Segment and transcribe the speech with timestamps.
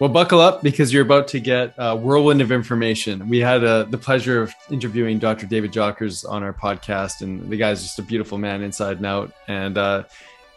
[0.00, 3.28] Well, buckle up because you're about to get a whirlwind of information.
[3.28, 5.46] We had uh, the pleasure of interviewing Dr.
[5.46, 9.32] David Jockers on our podcast, and the guy's just a beautiful man inside and out.
[9.48, 10.04] And uh,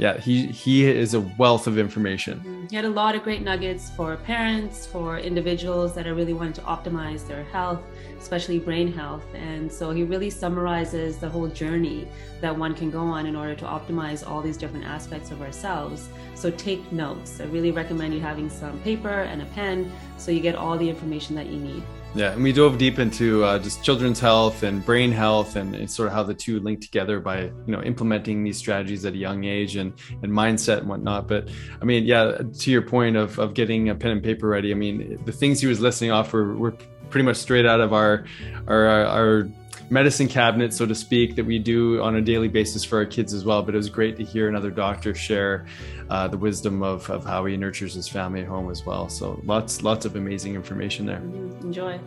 [0.01, 2.39] yeah, he he is a wealth of information.
[2.39, 2.65] Mm-hmm.
[2.71, 6.53] He had a lot of great nuggets for parents, for individuals that are really wanting
[6.53, 7.83] to optimize their health,
[8.17, 9.23] especially brain health.
[9.35, 12.07] And so he really summarizes the whole journey
[12.39, 16.09] that one can go on in order to optimize all these different aspects of ourselves.
[16.33, 17.39] So take notes.
[17.39, 20.89] I really recommend you having some paper and a pen so you get all the
[20.89, 21.83] information that you need.
[22.13, 25.89] Yeah, and we dove deep into uh, just children's health and brain health, and, and,
[25.89, 29.17] sort of how the two link together by you know implementing these strategies at a
[29.17, 31.29] young age and and mindset and whatnot.
[31.29, 31.49] But
[31.81, 34.71] I mean, yeah, to your point of of getting a pen and paper ready.
[34.71, 36.75] I mean, the things he was listing off were were
[37.09, 38.25] pretty much straight out of our
[38.67, 39.49] our our
[39.91, 43.33] medicine cabinet, so to speak, that we do on a daily basis for our kids
[43.33, 43.61] as well.
[43.61, 45.65] But it was great to hear another doctor share
[46.09, 49.09] uh, the wisdom of, of how he nurtures his family at home as well.
[49.09, 51.17] So lots lots of amazing information there.
[51.17, 51.99] Enjoy.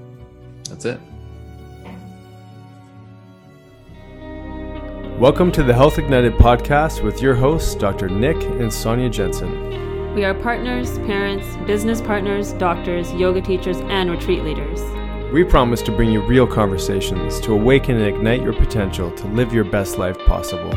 [0.69, 0.99] That's it.
[5.21, 8.09] Welcome to the Health Ignited podcast with your hosts, Dr.
[8.09, 10.15] Nick and Sonia Jensen.
[10.15, 14.81] We are partners, parents, business partners, doctors, yoga teachers, and retreat leaders.
[15.35, 19.53] We promise to bring you real conversations to awaken and ignite your potential to live
[19.53, 20.71] your best life possible.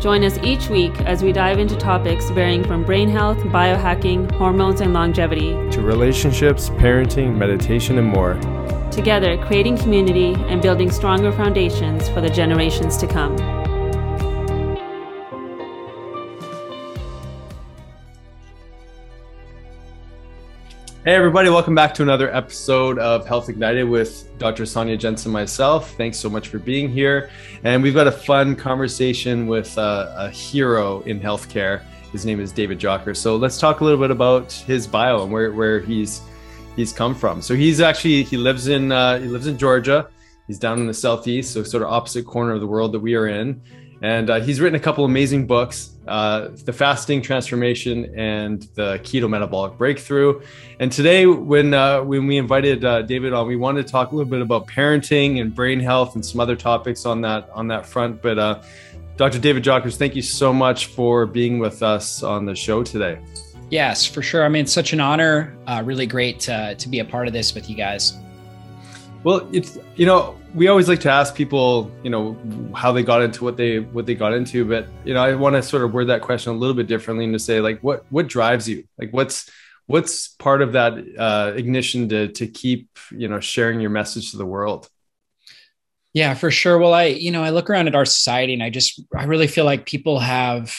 [0.00, 4.82] Join us each week as we dive into topics varying from brain health, biohacking, hormones,
[4.82, 8.34] and longevity to relationships, parenting, meditation, and more.
[8.90, 13.34] Together, creating community and building stronger foundations for the generations to come.
[21.06, 24.66] Hey, everybody, welcome back to another episode of Health Ignited with Dr.
[24.66, 25.92] Sonia Jensen, myself.
[25.92, 27.30] Thanks so much for being here.
[27.62, 31.84] And we've got a fun conversation with uh, a hero in healthcare.
[32.10, 33.18] His name is David Jockers.
[33.18, 36.22] So let's talk a little bit about his bio and where, where he's
[36.74, 37.40] he's come from.
[37.40, 40.08] So he's actually he lives in uh, he lives in Georgia.
[40.48, 43.14] He's down in the southeast, so sort of opposite corner of the world that we
[43.14, 43.62] are in.
[44.02, 49.28] And uh, he's written a couple amazing books uh, The Fasting Transformation and The Keto
[49.28, 50.40] Metabolic Breakthrough.
[50.80, 54.14] And today, when, uh, when we invited uh, David on, we wanted to talk a
[54.14, 57.86] little bit about parenting and brain health and some other topics on that, on that
[57.86, 58.22] front.
[58.22, 58.62] But uh,
[59.16, 59.38] Dr.
[59.38, 63.18] David Jockers, thank you so much for being with us on the show today.
[63.70, 64.44] Yes, for sure.
[64.44, 65.56] I mean, it's such an honor.
[65.66, 68.16] Uh, really great to, to be a part of this with you guys.
[69.26, 72.38] Well, it's you know we always like to ask people you know
[72.76, 75.56] how they got into what they what they got into, but you know I want
[75.56, 78.06] to sort of word that question a little bit differently and to say like what
[78.10, 79.50] what drives you like what's
[79.86, 84.36] what's part of that uh, ignition to to keep you know sharing your message to
[84.36, 84.88] the world.
[86.12, 86.78] Yeah, for sure.
[86.78, 89.48] Well, I you know I look around at our society and I just I really
[89.48, 90.72] feel like people have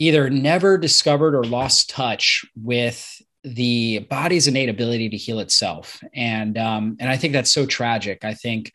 [0.00, 6.02] either never discovered or lost touch with the body's innate ability to heal itself.
[6.14, 8.24] And um, and I think that's so tragic.
[8.24, 8.72] I think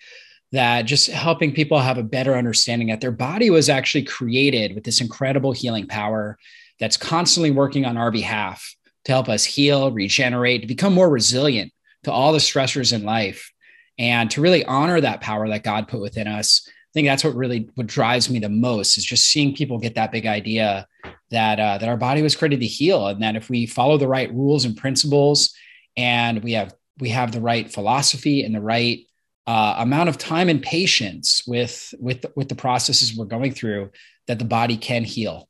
[0.52, 4.84] that just helping people have a better understanding that their body was actually created with
[4.84, 6.38] this incredible healing power
[6.80, 8.76] that's constantly working on our behalf
[9.06, 11.72] to help us heal, regenerate, to become more resilient
[12.04, 13.52] to all the stressors in life
[13.98, 16.68] and to really honor that power that God put within us.
[16.68, 19.96] I think that's what really what drives me the most is just seeing people get
[19.96, 20.88] that big idea
[21.32, 24.08] that uh, that our body was created to heal, and that if we follow the
[24.08, 25.54] right rules and principles,
[25.96, 29.06] and we have we have the right philosophy and the right
[29.48, 33.92] uh, amount of time and patience with with with the processes we're going through,
[34.28, 35.48] that the body can heal.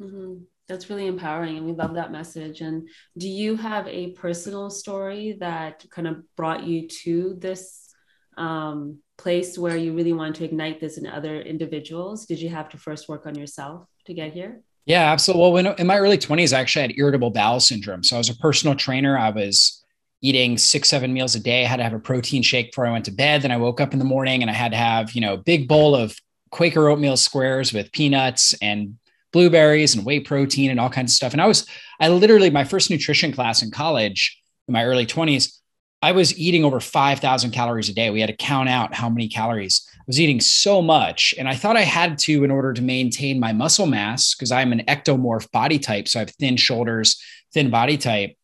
[0.00, 0.44] Mm-hmm.
[0.68, 2.60] That's really empowering, and we love that message.
[2.60, 2.88] And
[3.18, 7.92] do you have a personal story that kind of brought you to this
[8.36, 12.26] um, place where you really wanted to ignite this in other individuals?
[12.26, 14.62] Did you have to first work on yourself to get here?
[14.86, 15.42] Yeah, absolutely.
[15.42, 18.02] Well, when, in my early 20s, I actually had irritable bowel syndrome.
[18.02, 19.16] So I was a personal trainer.
[19.16, 19.84] I was
[20.22, 21.64] eating six, seven meals a day.
[21.64, 23.42] I had to have a protein shake before I went to bed.
[23.42, 25.38] Then I woke up in the morning and I had to have, you know, a
[25.38, 26.16] big bowl of
[26.50, 28.98] Quaker oatmeal squares with peanuts and
[29.32, 31.32] blueberries and whey protein and all kinds of stuff.
[31.32, 31.66] And I was,
[32.00, 35.56] I literally, my first nutrition class in college in my early 20s,
[36.02, 38.10] I was eating over 5,000 calories a day.
[38.10, 41.32] We had to count out how many calories was eating so much.
[41.38, 44.72] And I thought I had to in order to maintain my muscle mass because I'm
[44.72, 46.08] an ectomorph body type.
[46.08, 47.22] So I have thin shoulders,
[47.54, 48.34] thin body type.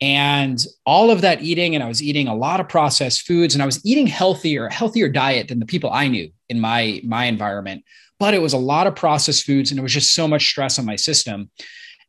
[0.00, 3.62] And all of that eating, and I was eating a lot of processed foods, and
[3.64, 7.82] I was eating healthier, healthier diet than the people I knew in my my environment.
[8.20, 10.78] But it was a lot of processed foods, and it was just so much stress
[10.78, 11.50] on my system.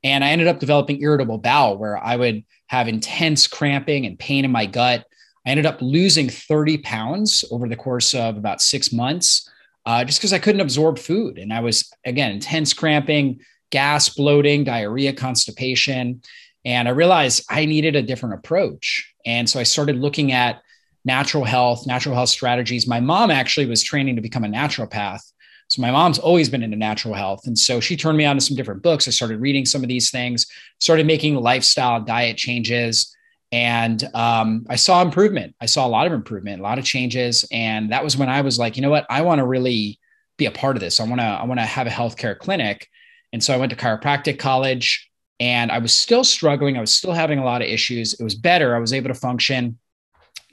[0.04, 4.46] And I ended up developing irritable bowel, where I would have intense cramping and pain
[4.46, 5.08] in my gut.
[5.50, 9.50] I ended up losing 30 pounds over the course of about six months
[9.88, 11.40] uh, just because I couldn't absorb food.
[11.40, 13.40] And I was, again, intense cramping,
[13.72, 16.22] gas, bloating, diarrhea, constipation.
[16.66, 19.12] And I realized I needed a different approach.
[19.25, 20.62] And so I started looking at
[21.04, 22.86] natural health, natural health strategies.
[22.86, 25.22] My mom actually was training to become a naturopath.
[25.69, 27.48] So my mom's always been into natural health.
[27.48, 29.07] And so she turned me on to some different books.
[29.07, 30.46] I started reading some of these things,
[30.78, 33.16] started making lifestyle diet changes.
[33.51, 35.56] And um, I saw improvement.
[35.60, 37.46] I saw a lot of improvement, a lot of changes.
[37.51, 39.07] And that was when I was like, you know what?
[39.10, 40.00] I want to really
[40.38, 41.00] be a part of this.
[41.00, 42.88] I want to, I want to have a healthcare clinic.
[43.34, 45.10] And so I went to chiropractic college
[45.40, 46.78] and I was still struggling.
[46.78, 48.13] I was still having a lot of issues.
[48.13, 48.75] It was better.
[48.75, 49.80] I was able to function,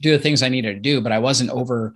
[0.00, 1.94] do the things I needed to do, but I wasn't over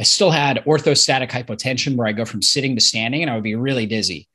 [0.00, 3.44] I still had orthostatic hypotension where I go from sitting to standing and I would
[3.44, 4.28] be really dizzy.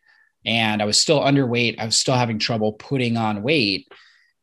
[0.46, 1.80] And I was still underweight.
[1.80, 3.88] I was still having trouble putting on weight.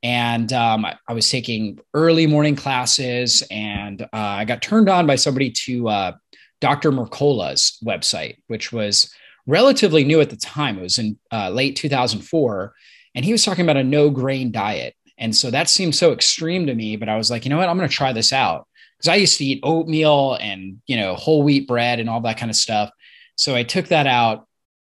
[0.02, 5.06] And um, I, I, was taking early morning classes and uh, I got turned on
[5.06, 6.12] by somebody to uh,
[6.60, 6.90] Dr.
[6.90, 9.12] Mercola's website, which was
[9.46, 10.78] relatively new at the time.
[10.78, 12.75] It was in uh, late 2004.
[13.14, 14.96] And he was talking about a no grain diet.
[15.19, 17.69] And so that seemed so extreme to me, but I was like, you know what?
[17.69, 18.66] I'm going to try this out
[19.02, 22.38] because I used to eat oatmeal and you know whole wheat bread and all that
[22.38, 22.90] kind of stuff.
[23.37, 24.46] So I took that out,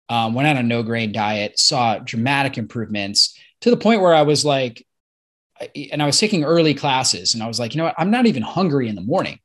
[0.09, 4.21] um, went on a no grain diet, saw dramatic improvements to the point where I
[4.21, 4.85] was like,
[5.91, 8.25] and I was taking early classes, and I was like, you know what, I'm not
[8.25, 9.39] even hungry in the morning.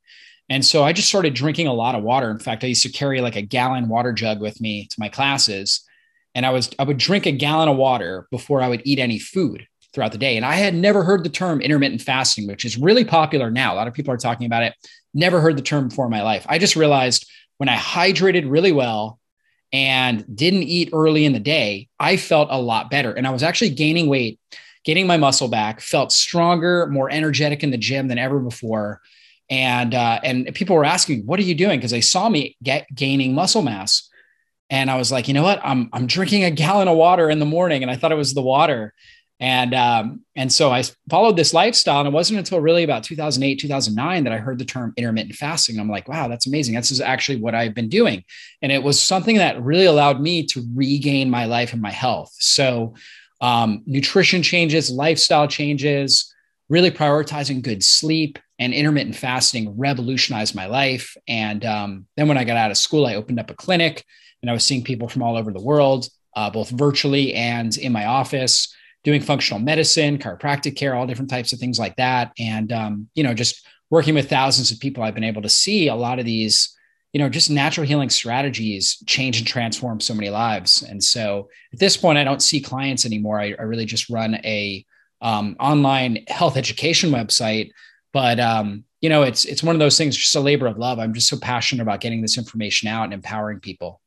[0.49, 2.31] And so I just started drinking a lot of water.
[2.31, 5.09] In fact, I used to carry like a gallon water jug with me to my
[5.09, 5.87] classes.
[6.35, 9.19] And I was I would drink a gallon of water before I would eat any
[9.21, 10.37] food throughout the day.
[10.37, 13.75] And I had never heard the term intermittent fasting, which is really popular now.
[13.75, 14.75] A lot of people are talking about it.
[15.15, 16.47] Never heard the term before in my life.
[16.49, 17.27] I just realized
[17.59, 19.19] when I hydrated really well
[19.73, 23.13] and didn't eat early in the day, I felt a lot better.
[23.13, 24.41] And I was actually gaining weight,
[24.85, 29.00] getting my muscle back, felt stronger, more energetic in the gym than ever before.
[29.49, 32.87] And uh, and people were asking, "What are you doing?" Because they saw me get
[32.94, 34.09] gaining muscle mass,
[34.71, 35.61] and I was like, "You know what?
[35.65, 38.32] I'm I'm drinking a gallon of water in the morning," and I thought it was
[38.32, 38.94] the water.
[39.41, 43.59] And um, and so I followed this lifestyle, and it wasn't until really about 2008,
[43.59, 45.81] 2009 that I heard the term intermittent fasting.
[45.81, 46.75] I'm like, wow, that's amazing.
[46.75, 48.23] This is actually what I've been doing,
[48.61, 52.35] and it was something that really allowed me to regain my life and my health.
[52.38, 52.94] So,
[53.41, 56.33] um, nutrition changes, lifestyle changes,
[56.69, 61.17] really prioritizing good sleep, and intermittent fasting revolutionized my life.
[61.27, 64.05] And um, then when I got out of school, I opened up a clinic,
[64.43, 67.93] and I was seeing people from all over the world, uh, both virtually and in
[67.93, 72.33] my office doing functional medicine, chiropractic care, all different types of things like that.
[72.39, 75.89] And, um, you know, just working with thousands of people, I've been able to see
[75.89, 76.77] a lot of these,
[77.12, 80.83] you know, just natural healing strategies change and transform so many lives.
[80.83, 83.41] And so at this point, I don't see clients anymore.
[83.41, 84.85] I, I really just run a
[85.21, 87.73] um, online health education website.
[88.12, 90.99] But, um, you know, it's, it's one of those things, just a labor of love.
[90.99, 94.01] I'm just so passionate about getting this information out and empowering people.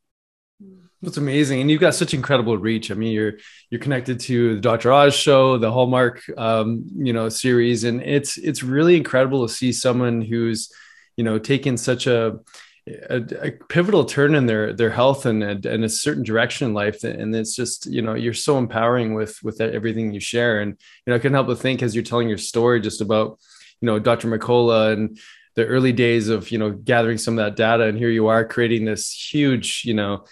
[1.04, 2.90] That's amazing, and you've got such incredible reach.
[2.90, 3.34] I mean, you're
[3.68, 4.90] you're connected to the Dr.
[4.90, 9.70] Oz show, the Hallmark, um, you know, series, and it's it's really incredible to see
[9.70, 10.72] someone who's,
[11.16, 12.38] you know, taken such a
[12.86, 17.02] a, a, pivotal turn in their their health and and a certain direction in life
[17.02, 20.72] and it's just you know you're so empowering with with everything you share and
[21.06, 23.38] you know i can help but think as you're telling your story just about
[23.80, 25.18] you know dr mercola and
[25.54, 28.44] the early days of you know gathering some of that data and here you are
[28.44, 30.24] creating this huge you know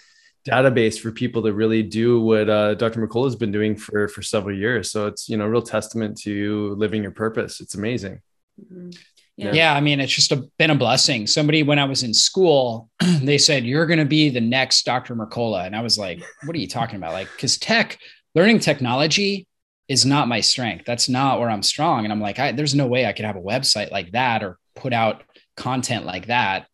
[0.47, 2.99] database for people to really do what uh, Dr.
[2.99, 4.91] Mercola has been doing for for several years.
[4.91, 7.61] So it's you know real testament to living your purpose.
[7.61, 8.21] It's amazing.
[8.61, 8.89] Mm-hmm.
[9.35, 9.51] Yeah.
[9.53, 9.73] yeah.
[9.73, 11.25] I mean, it's just a, been a blessing.
[11.25, 12.89] Somebody, when I was in school,
[13.21, 15.15] they said, You're going to be the next Dr.
[15.15, 15.65] Mercola.
[15.65, 17.13] And I was like, What are you talking about?
[17.13, 17.97] Like, because tech,
[18.35, 19.47] learning technology
[19.87, 20.85] is not my strength.
[20.85, 22.03] That's not where I'm strong.
[22.03, 24.59] And I'm like, I, There's no way I could have a website like that or
[24.75, 25.23] put out
[25.57, 26.67] content like that.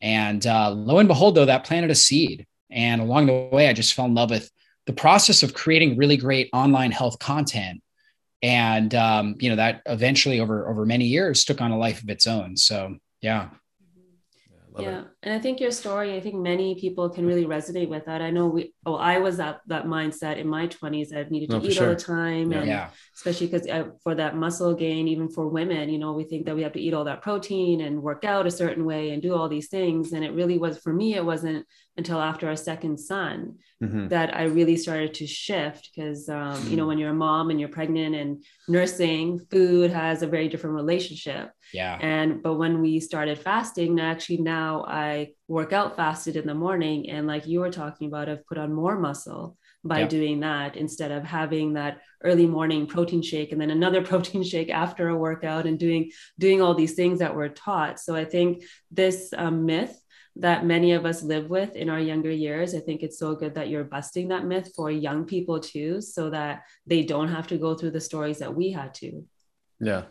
[0.00, 2.46] And uh, lo and behold, though, that planted a seed.
[2.70, 4.50] And along the way, I just fell in love with
[4.86, 7.80] the process of creating really great online health content.
[8.42, 12.08] And um, you know that eventually, over over many years, took on a life of
[12.08, 12.56] its own.
[12.56, 13.50] So yeah.
[14.78, 15.06] Yeah, it.
[15.22, 16.16] and I think your story.
[16.16, 18.22] I think many people can really resonate with that.
[18.22, 18.74] I know we.
[18.86, 21.12] Oh, I was that, that mindset in my twenties.
[21.12, 21.88] I needed to no, eat sure.
[21.88, 22.58] all the time, yeah.
[22.58, 22.88] and yeah.
[23.14, 26.56] especially because uh, for that muscle gain, even for women, you know, we think that
[26.56, 29.34] we have to eat all that protein and work out a certain way and do
[29.34, 30.12] all these things.
[30.12, 31.14] And it really was for me.
[31.14, 34.08] It wasn't until after our second son mm-hmm.
[34.08, 37.60] that I really started to shift because um, you know when you're a mom and
[37.60, 41.50] you're pregnant and nursing, food has a very different relationship.
[41.72, 41.98] Yeah.
[42.00, 47.10] And but when we started fasting, actually now I work out fasted in the morning,
[47.10, 51.10] and like you were talking about, I've put on more muscle by doing that instead
[51.10, 55.66] of having that early morning protein shake and then another protein shake after a workout
[55.66, 58.62] and doing doing all these things that we're taught so i think
[58.92, 60.02] this um, myth
[60.36, 62.74] that many of us live with in our younger years.
[62.74, 66.30] I think it's so good that you're busting that myth for young people too, so
[66.30, 69.24] that they don't have to go through the stories that we had to.
[69.78, 70.04] Yeah,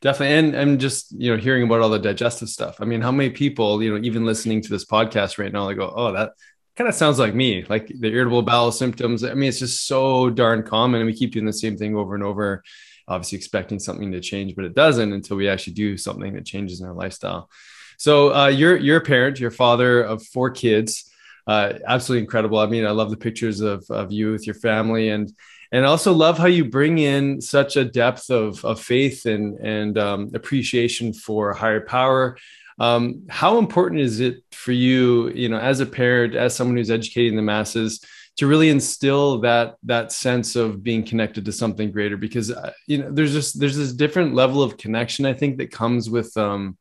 [0.00, 0.36] definitely.
[0.36, 2.76] And and just you know hearing about all the digestive stuff.
[2.80, 5.74] I mean how many people you know even listening to this podcast right now they
[5.74, 6.32] go oh that
[6.76, 7.64] kind of sounds like me.
[7.68, 9.24] Like the irritable bowel symptoms.
[9.24, 11.00] I mean it's just so darn common.
[11.00, 12.62] And we keep doing the same thing over and over
[13.06, 16.80] obviously expecting something to change but it doesn't until we actually do something that changes
[16.80, 17.50] in our lifestyle.
[17.96, 19.40] So uh, you're you're a parent.
[19.40, 21.10] You're father of four kids.
[21.46, 22.58] Uh, absolutely incredible.
[22.58, 25.32] I mean i love the pictures of, of you with your family and
[25.72, 29.98] and also love how you bring in such a depth of, of faith and and
[29.98, 32.36] um, appreciation for higher power.
[32.80, 36.90] Um, how important is it for you you know as a parent as someone who's
[36.90, 38.00] educating the masses
[38.36, 42.16] to really instill that that sense of being connected to something greater?
[42.16, 45.70] Because uh, you know there's just there's this different level of connection i think that
[45.70, 46.78] comes with um,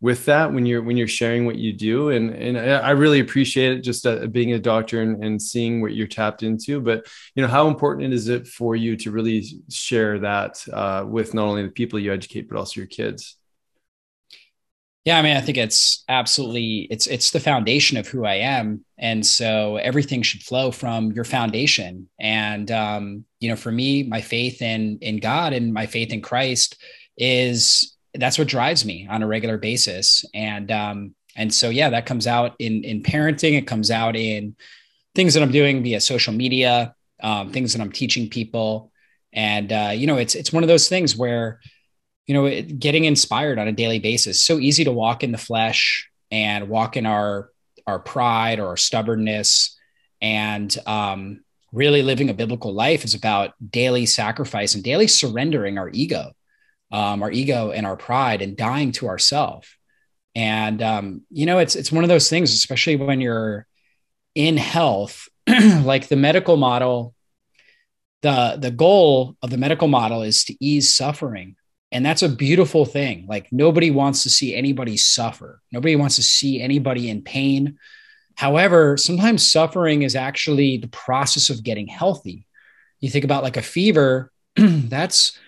[0.00, 2.10] with that when you're when you're sharing what you do.
[2.10, 5.94] And and I really appreciate it just uh, being a doctor and, and seeing what
[5.94, 6.80] you're tapped into.
[6.80, 11.34] But you know how important is it for you to really share that uh, with
[11.34, 13.36] not only the people you educate but also your kids?
[15.04, 18.84] Yeah i mean i think it's absolutely it's it's the foundation of who i am.
[18.98, 22.08] And so everything should flow from your foundation.
[22.18, 26.22] And um you know for me my faith in in god and my faith in
[26.22, 26.76] christ
[27.16, 30.24] is that's what drives me on a regular basis.
[30.34, 33.56] And um, and so yeah, that comes out in in parenting.
[33.58, 34.56] It comes out in
[35.14, 38.90] things that I'm doing via social media, um, things that I'm teaching people,
[39.32, 41.60] and uh, you know, it's it's one of those things where
[42.26, 44.42] you know, it, getting inspired on a daily basis.
[44.42, 47.50] So easy to walk in the flesh and walk in our
[47.86, 49.78] our pride or our stubbornness,
[50.20, 55.90] and um, really living a biblical life is about daily sacrifice and daily surrendering our
[55.90, 56.32] ego
[56.90, 59.76] um, our ego and our pride and dying to ourself.
[60.34, 63.66] And um, you know, it's it's one of those things, especially when you're
[64.34, 65.28] in health,
[65.82, 67.14] like the medical model.
[68.22, 71.56] The the goal of the medical model is to ease suffering,
[71.92, 73.26] and that's a beautiful thing.
[73.28, 75.62] Like nobody wants to see anybody suffer.
[75.72, 77.78] Nobody wants to see anybody in pain.
[78.34, 82.46] However, sometimes suffering is actually the process of getting healthy.
[83.00, 85.38] You think about like a fever, that's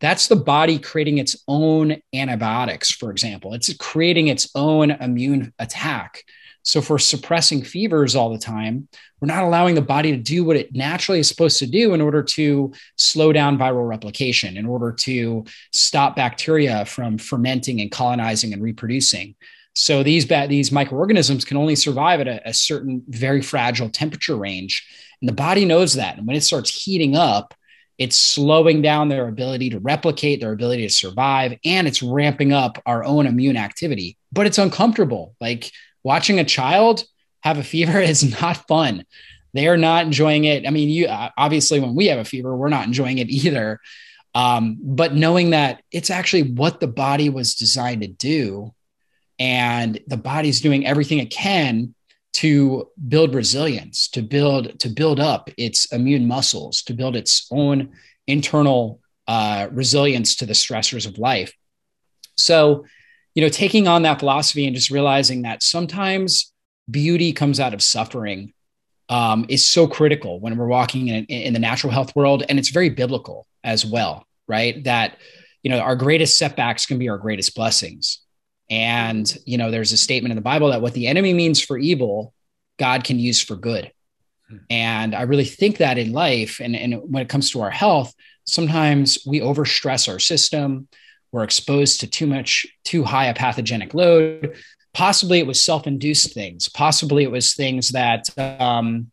[0.00, 3.54] that's the body creating its own antibiotics, for example.
[3.54, 6.24] It's creating its own immune attack.
[6.62, 8.88] So, for suppressing fevers all the time,
[9.20, 12.00] we're not allowing the body to do what it naturally is supposed to do in
[12.00, 18.52] order to slow down viral replication, in order to stop bacteria from fermenting and colonizing
[18.52, 19.34] and reproducing.
[19.74, 24.86] So these these microorganisms can only survive at a, a certain very fragile temperature range,
[25.22, 26.18] and the body knows that.
[26.18, 27.54] And when it starts heating up,
[27.98, 32.80] it's slowing down their ability to replicate, their ability to survive, and it's ramping up
[32.86, 34.16] our own immune activity.
[34.32, 35.34] But it's uncomfortable.
[35.40, 35.72] Like
[36.04, 37.04] watching a child
[37.42, 39.04] have a fever is not fun.
[39.52, 40.66] They are not enjoying it.
[40.66, 43.80] I mean, you obviously, when we have a fever, we're not enjoying it either.
[44.34, 48.72] Um, but knowing that it's actually what the body was designed to do,
[49.40, 51.94] and the body's doing everything it can
[52.38, 57.90] to build resilience, to build to build up its immune muscles, to build its own
[58.28, 61.52] internal uh, resilience to the stressors of life.
[62.36, 62.84] So,
[63.34, 66.52] you know, taking on that philosophy and just realizing that sometimes
[66.88, 68.52] beauty comes out of suffering
[69.08, 72.70] um, is so critical when we're walking in, in the natural health world, and it's
[72.70, 74.84] very biblical as well, right?
[74.84, 75.16] That
[75.64, 78.20] you know our greatest setbacks can be our greatest blessings
[78.70, 81.78] and, you know, there's a statement in the Bible that what the enemy means for
[81.78, 82.34] evil,
[82.78, 83.90] God can use for good.
[84.48, 84.56] Hmm.
[84.70, 88.14] And I really think that in life and, and when it comes to our health,
[88.44, 90.88] sometimes we overstress our system.
[91.32, 94.56] We're exposed to too much, too high a pathogenic load.
[94.94, 96.68] Possibly it was self induced things.
[96.68, 99.10] Possibly it was things that, um,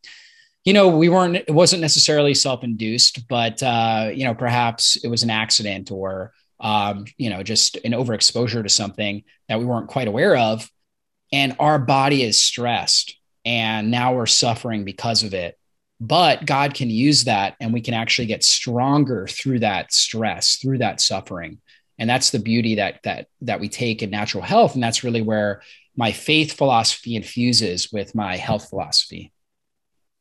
[0.64, 5.10] you know, we weren't, it wasn't necessarily self induced, but, uh, you know, perhaps it
[5.10, 6.34] was an accident or,
[6.66, 10.68] um, you know, just an overexposure to something that we weren't quite aware of.
[11.32, 15.60] And our body is stressed and now we're suffering because of it.
[16.02, 20.80] But God can use that and we can actually get stronger through that stress, through
[20.80, 21.60] that suffering.
[22.00, 24.74] And that's the beauty that that that we take in natural health.
[24.74, 25.62] And that's really where
[25.96, 29.32] my faith philosophy infuses with my health philosophy.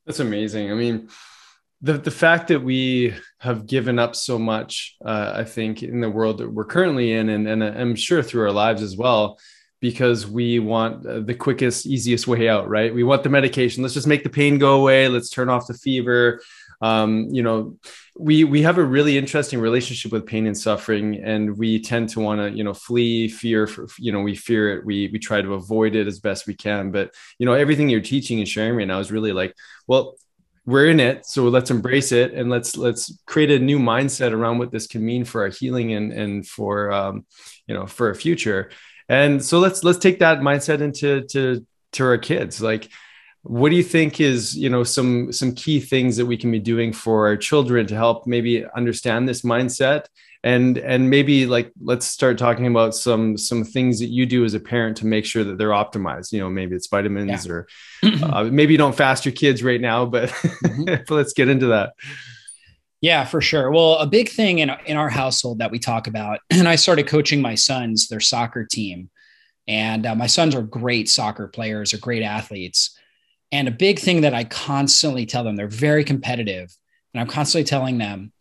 [0.05, 0.71] That's amazing.
[0.71, 1.09] I mean,
[1.85, 6.09] the the fact that we have given up so much, uh, I think, in the
[6.09, 9.39] world that we're currently in, and, and I'm sure through our lives as well,
[9.81, 12.95] because we want uh, the quickest, easiest way out, right?
[12.95, 13.83] We want the medication.
[13.83, 15.09] Let's just make the pain go away.
[15.09, 16.41] Let's turn off the fever.
[16.81, 17.79] um, you know
[18.17, 22.21] we we have a really interesting relationship with pain and suffering and we tend to
[22.21, 25.41] want to you know flee fear for, you know we fear it we we try
[25.43, 28.77] to avoid it as best we can but you know everything you're teaching and sharing
[28.77, 29.55] right now is really like
[29.87, 30.17] well
[30.67, 34.59] we're in it so let's embrace it and let's let's create a new mindset around
[34.59, 37.27] what this can mean for our healing and and for um,
[37.67, 38.71] you know for a future.
[39.09, 42.61] And so let's let's take that mindset into to to our kids.
[42.61, 42.89] Like
[43.43, 46.59] what do you think is you know some some key things that we can be
[46.59, 50.07] doing for our children to help maybe understand this mindset
[50.45, 54.55] and and maybe like let's start talking about some some things that you do as
[54.55, 57.53] a parent to make sure that they're optimized you know maybe it's vitamins yeah.
[57.53, 57.67] or
[58.23, 60.85] uh, maybe you don't fast your kids right now but, mm-hmm.
[60.85, 61.95] but let's get into that
[63.01, 63.71] yeah, for sure.
[63.71, 67.07] Well, a big thing in, in our household that we talk about, and I started
[67.07, 69.11] coaching my sons, their soccer team.
[69.69, 72.99] And uh, my sons are great soccer players, are great athletes.
[73.53, 76.75] And a big thing that I constantly tell them, they're very competitive.
[77.13, 78.33] And I'm constantly telling them,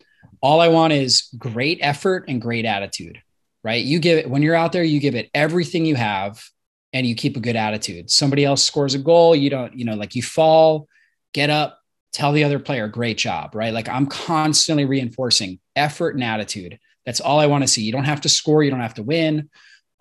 [0.44, 3.20] all I want is great effort and great attitude,
[3.64, 3.84] right?
[3.84, 6.44] You give it, when you're out there, you give it everything you have
[6.92, 8.12] and you keep a good attitude.
[8.12, 10.90] Somebody else scores a goal, you don't, you know, like you fall,
[11.34, 11.80] get up,
[12.12, 13.74] tell the other player, great job, right?
[13.74, 16.78] Like I'm constantly reinforcing effort and attitude.
[17.06, 17.84] That's all I want to see.
[17.84, 19.50] You don't have to score, you don't have to win.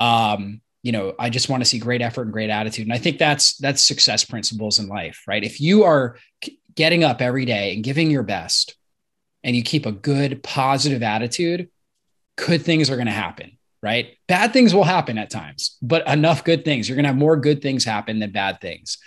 [0.00, 2.86] Um, you know, I just want to see great effort and great attitude.
[2.86, 5.44] And I think that's that's success principles in life, right?
[5.44, 6.16] If you are
[6.74, 8.74] getting up every day and giving your best
[9.44, 11.68] and you keep a good positive attitude,
[12.36, 14.16] good things are going to happen, right?
[14.28, 16.88] Bad things will happen at times, but enough good things.
[16.88, 18.98] You're going to have more good things happen than bad things.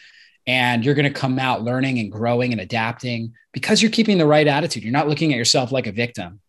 [0.47, 4.27] And you're going to come out learning and growing and adapting because you're keeping the
[4.27, 4.83] right attitude.
[4.83, 6.41] You're not looking at yourself like a victim.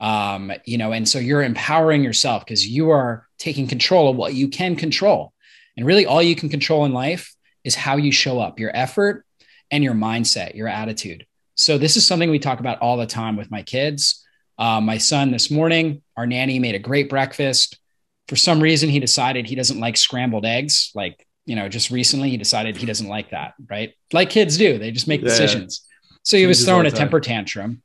[0.00, 4.32] Um, you know and so you're empowering yourself because you are taking control of what
[4.32, 5.32] you can control.
[5.76, 9.24] And really all you can control in life is how you show up your effort
[9.72, 11.26] and your mindset your attitude
[11.58, 14.24] so this is something we talk about all the time with my kids
[14.58, 17.78] uh, my son this morning our nanny made a great breakfast
[18.26, 22.28] for some reason he decided he doesn't like scrambled eggs like you know, just recently
[22.28, 23.94] he decided he doesn't like that, right?
[24.12, 25.28] Like kids do, they just make yeah.
[25.28, 25.80] decisions.
[26.22, 27.82] So he was throwing a temper tantrum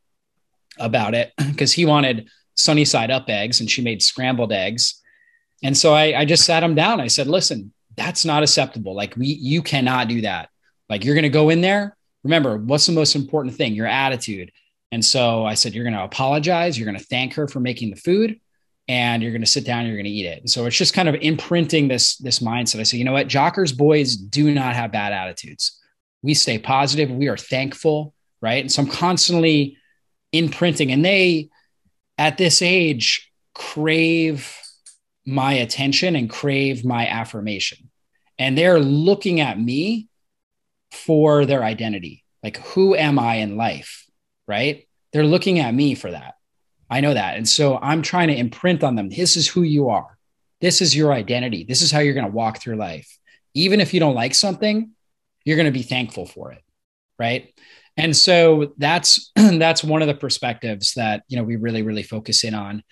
[0.77, 5.01] about it because he wanted sunny side up eggs and she made scrambled eggs.
[5.63, 6.99] And so I, I just sat him down.
[6.99, 8.93] I said, listen, that's not acceptable.
[8.93, 10.49] Like we, you cannot do that.
[10.89, 11.95] Like you're going to go in there.
[12.23, 13.73] Remember, what's the most important thing?
[13.73, 14.51] Your attitude.
[14.91, 16.77] And so I said, you're going to apologize.
[16.77, 18.39] You're going to thank her for making the food
[18.87, 20.39] and you're going to sit down you're going to eat it.
[20.39, 22.79] And so it's just kind of imprinting this this mindset.
[22.79, 25.79] I say, you know what, Jockers boys do not have bad attitudes.
[26.21, 27.11] We stay positive.
[27.11, 28.61] We are thankful, right?
[28.61, 29.77] And so I'm constantly
[30.31, 31.49] imprinting, and they
[32.17, 34.57] at this age crave
[35.25, 37.89] my attention and crave my affirmation,
[38.37, 40.09] and they're looking at me
[40.93, 42.23] for their identity.
[42.43, 44.05] Like, who am I in life?
[44.47, 44.87] Right?
[45.11, 46.35] They're looking at me for that.
[46.89, 47.37] I know that.
[47.37, 50.17] And so I'm trying to imprint on them this is who you are.
[50.61, 51.63] This is your identity.
[51.63, 53.17] This is how you're going to walk through life.
[53.53, 54.91] Even if you don't like something,
[55.43, 56.61] you're going to be thankful for it.
[57.19, 57.53] Right.
[57.97, 62.43] And so that's that's one of the perspectives that you know we really really focus
[62.43, 62.83] in on.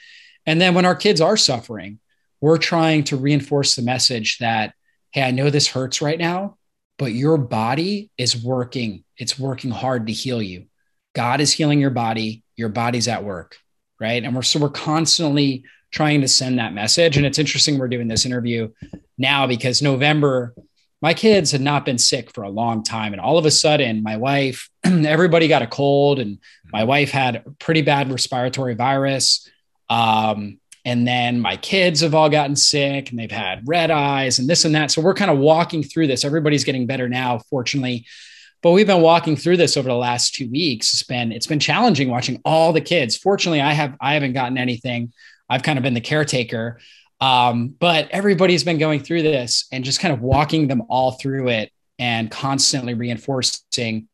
[0.45, 1.99] And then when our kids are suffering,
[2.39, 4.73] we're trying to reinforce the message that
[5.11, 6.57] hey, I know this hurts right now,
[7.01, 9.03] but your body is working.
[9.17, 10.67] It's working hard to heal you.
[11.13, 12.43] God is healing your body.
[12.55, 13.57] Your body's at work
[14.01, 14.23] right?
[14.23, 17.15] And we're so we're constantly trying to send that message.
[17.15, 18.69] And it's interesting we're doing this interview
[19.17, 20.55] now because November,
[21.01, 23.13] my kids had not been sick for a long time.
[23.13, 26.39] And all of a sudden, my wife, everybody got a cold, and
[26.73, 29.47] my wife had a pretty bad respiratory virus.
[29.89, 34.49] Um, and then my kids have all gotten sick and they've had red eyes and
[34.49, 34.89] this and that.
[34.91, 36.25] So we're kind of walking through this.
[36.25, 38.05] Everybody's getting better now, fortunately.
[38.63, 40.93] But we've been walking through this over the last two weeks.
[40.93, 43.17] It's been it's been challenging watching all the kids.
[43.17, 45.13] Fortunately i have i haven't gotten anything.
[45.49, 46.79] I've kind of been the caretaker.
[47.19, 51.49] Um, but everybody's been going through this and just kind of walking them all through
[51.49, 54.07] it and constantly reinforcing.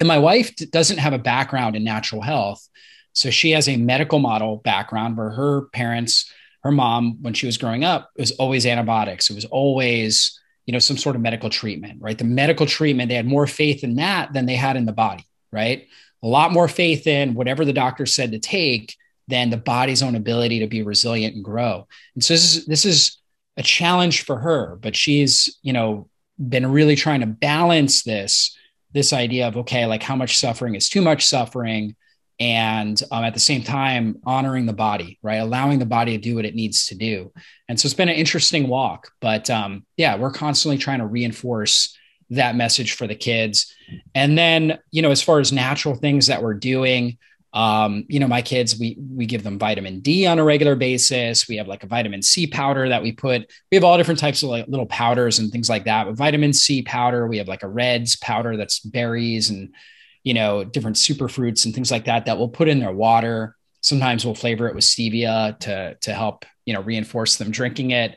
[0.00, 2.68] And my wife doesn't have a background in natural health
[3.12, 6.30] so she has a medical model background where her parents
[6.62, 9.30] her mom when she was growing up was always antibiotics.
[9.30, 12.16] It was always you know some sort of medical treatment right?
[12.16, 15.26] The medical treatment they had more faith in that than they had in the body
[15.50, 15.86] right?
[16.22, 18.96] A lot more faith in whatever the doctor said to take
[19.28, 21.86] than the body's own ability to be resilient and grow.
[22.14, 23.18] And so this is this is
[23.56, 26.08] a challenge for her but she's you know
[26.48, 28.56] been really trying to balance this
[28.92, 31.94] this idea of okay like how much suffering is too much suffering
[32.40, 36.34] and um, at the same time honoring the body right allowing the body to do
[36.34, 37.32] what it needs to do
[37.68, 41.96] and so it's been an interesting walk but um, yeah we're constantly trying to reinforce
[42.30, 43.74] that message for the kids
[44.14, 47.18] And then, you know, as far as natural things that we're doing,
[47.54, 51.46] um, you know, my kids, we we give them vitamin D on a regular basis.
[51.48, 53.50] We have like a vitamin C powder that we put.
[53.70, 56.06] We have all different types of like little powders and things like that.
[56.06, 59.74] But vitamin C powder, we have like a reds powder that's berries and
[60.24, 63.56] you know different super fruits and things like that that we'll put in their water.
[63.80, 68.16] Sometimes we'll flavor it with stevia to to help you know reinforce them drinking it.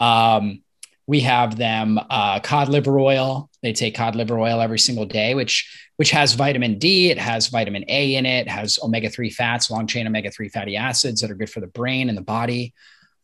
[0.00, 0.62] Um,
[1.06, 3.50] we have them uh, cod liver oil.
[3.62, 7.10] They take cod liver oil every single day, which which has vitamin D.
[7.10, 8.48] It has vitamin A in it.
[8.48, 11.66] Has omega three fats, long chain omega three fatty acids that are good for the
[11.66, 12.74] brain and the body.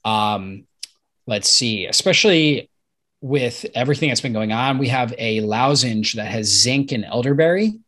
[0.05, 0.67] Um,
[1.27, 2.71] let's see, especially
[3.21, 7.79] with everything that's been going on, we have a lozenge that has zinc and elderberry.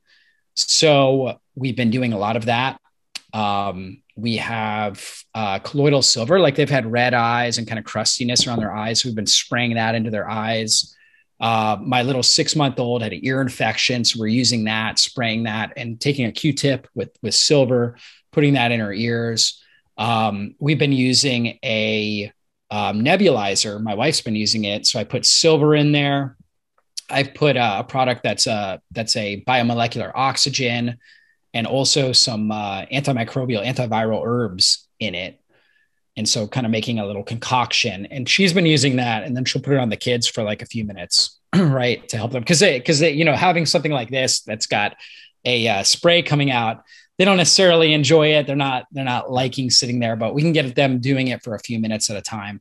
[0.55, 2.81] So we've been doing a lot of that.
[3.33, 8.47] Um, we have uh, colloidal silver, like they've had red eyes and kind of crustiness
[8.47, 9.01] around their eyes.
[9.01, 10.95] So we've been spraying that into their eyes.
[11.41, 14.05] Uh, my little six month old had an ear infection.
[14.05, 17.97] So we're using that, spraying that, and taking a Q tip with, with silver,
[18.31, 19.62] putting that in her ears.
[19.97, 22.33] Um, we've been using a
[22.71, 23.83] um, nebulizer.
[23.83, 24.87] My wife's been using it.
[24.87, 26.37] So I put silver in there.
[27.12, 30.98] I've put a, a product that's a, that's a biomolecular oxygen
[31.55, 35.38] and also some uh, antimicrobial, antiviral herbs in it.
[36.16, 38.05] And so, kind of making a little concoction.
[38.07, 40.61] And she's been using that, and then she'll put it on the kids for like
[40.61, 43.92] a few minutes, right, to help them because they because they you know having something
[43.92, 44.94] like this that's got
[45.46, 46.83] a uh, spray coming out
[47.18, 50.53] they don't necessarily enjoy it they're not they're not liking sitting there but we can
[50.53, 52.61] get them doing it for a few minutes at a time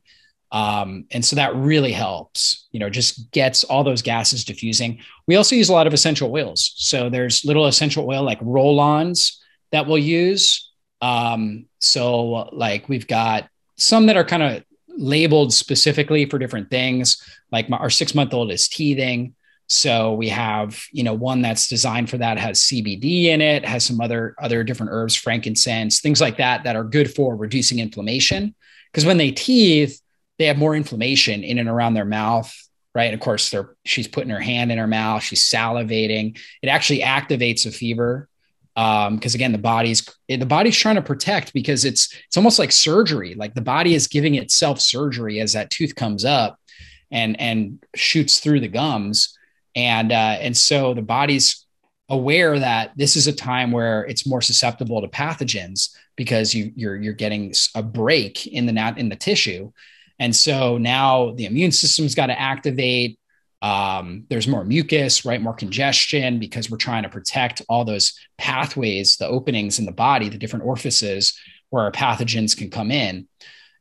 [0.52, 5.00] um, and so that really helps, you know, just gets all those gases diffusing.
[5.26, 6.74] We also use a lot of essential oils.
[6.76, 10.70] So there's little essential oil like roll ons that we'll use.
[11.00, 17.26] Um, so, like, we've got some that are kind of labeled specifically for different things.
[17.50, 19.34] Like, my, our six month old is teething.
[19.68, 23.84] So we have, you know, one that's designed for that has CBD in it, has
[23.84, 28.54] some other other different herbs, frankincense, things like that that are good for reducing inflammation.
[28.92, 30.01] Because when they teeth,
[30.42, 32.52] they have more inflammation in and around their mouth
[32.94, 33.04] right?
[33.04, 35.22] And of course they're she's putting her hand in her mouth.
[35.22, 36.38] She's salivating.
[36.62, 38.28] It actually activates a fever
[38.74, 42.72] um because again the body's the body's trying to protect because it's it's almost like
[42.72, 43.34] surgery.
[43.34, 46.58] Like the body is giving itself surgery as that tooth comes up
[47.10, 49.36] and and shoots through the gums.
[49.74, 51.66] And uh and so the body's
[52.08, 56.96] aware that this is a time where it's more susceptible to pathogens because you you're
[56.96, 59.72] you're getting a break in the nat in the tissue
[60.18, 63.18] and so now the immune system's got to activate.
[63.60, 65.40] Um, there's more mucus, right?
[65.40, 70.28] More congestion because we're trying to protect all those pathways, the openings in the body,
[70.28, 71.38] the different orifices
[71.70, 73.28] where our pathogens can come in.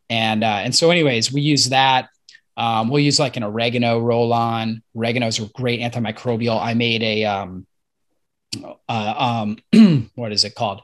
[0.09, 2.09] And, uh, and so, anyways, we use that.
[2.57, 4.83] Um, we'll use like an oregano roll on.
[4.95, 6.61] Oregano is a great antimicrobial.
[6.61, 7.65] I made a, um,
[8.89, 10.81] uh, um, what is it called?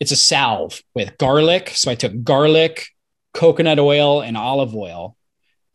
[0.00, 1.70] It's a salve with garlic.
[1.70, 2.86] So I took garlic,
[3.34, 5.16] coconut oil and olive oil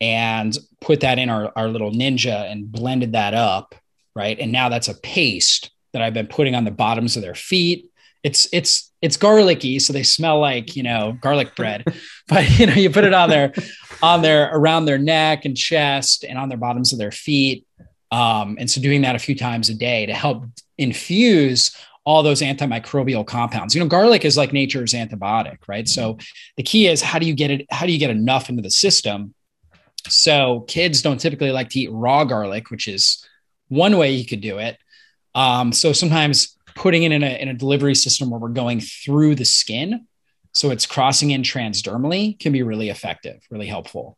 [0.02, 3.76] and put that in our, our little ninja and blended that up.
[4.16, 4.38] Right.
[4.39, 7.89] And now that's a paste that I've been putting on the bottoms of their feet.
[8.22, 9.80] It's, it's, it's garlicky.
[9.80, 11.84] So they smell like, you know, garlic bread,
[12.28, 13.54] but you know, you put it on their,
[14.02, 17.66] on their, around their neck and chest and on their bottoms of their feet.
[18.12, 20.46] Um, and so doing that a few times a day to help
[20.78, 23.74] infuse all those antimicrobial compounds.
[23.74, 25.88] You know, garlic is like nature's antibiotic, right?
[25.88, 26.18] So
[26.58, 27.66] the key is how do you get it?
[27.72, 29.34] How do you get enough into the system?
[30.08, 33.26] So kids don't typically like to eat raw garlic, which is
[33.70, 34.78] one way you could do it.
[35.34, 39.36] Um, so sometimes putting it in a, in a delivery system where we're going through
[39.36, 40.08] the skin,
[40.52, 44.18] so it's crossing in transdermally, can be really effective, really helpful.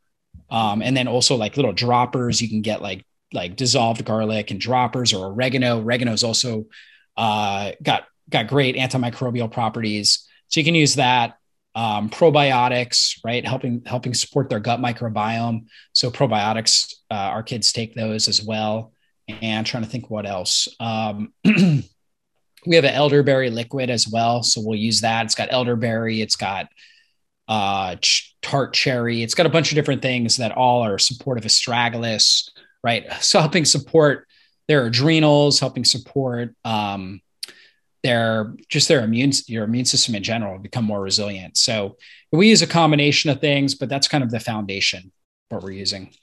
[0.50, 4.60] Um, and then also like little droppers, you can get like like dissolved garlic and
[4.60, 5.82] droppers or oregano.
[5.82, 6.66] Oregano is also
[7.18, 10.28] uh, got got great antimicrobial properties.
[10.48, 11.38] So you can use that.
[11.76, 15.66] Um, probiotics, right, helping helping support their gut microbiome.
[15.92, 18.94] So probiotics, uh, our kids take those as well.
[19.28, 20.68] And trying to think what else.
[20.80, 25.26] Um, we have an elderberry liquid as well, so we'll use that.
[25.26, 26.22] It's got elderberry.
[26.22, 26.68] It's got
[27.48, 29.24] uh, ch- tart cherry.
[29.24, 32.50] It's got a bunch of different things that all are supportive of astragalus,
[32.84, 33.12] right?
[33.22, 34.28] So helping support
[34.68, 37.22] their adrenals, helping support um,
[38.04, 41.58] their just their immune your immune system in general become more resilient.
[41.58, 41.98] So
[42.32, 45.12] we use a combination of things, but that's kind of the foundation
[45.50, 46.14] what we're using.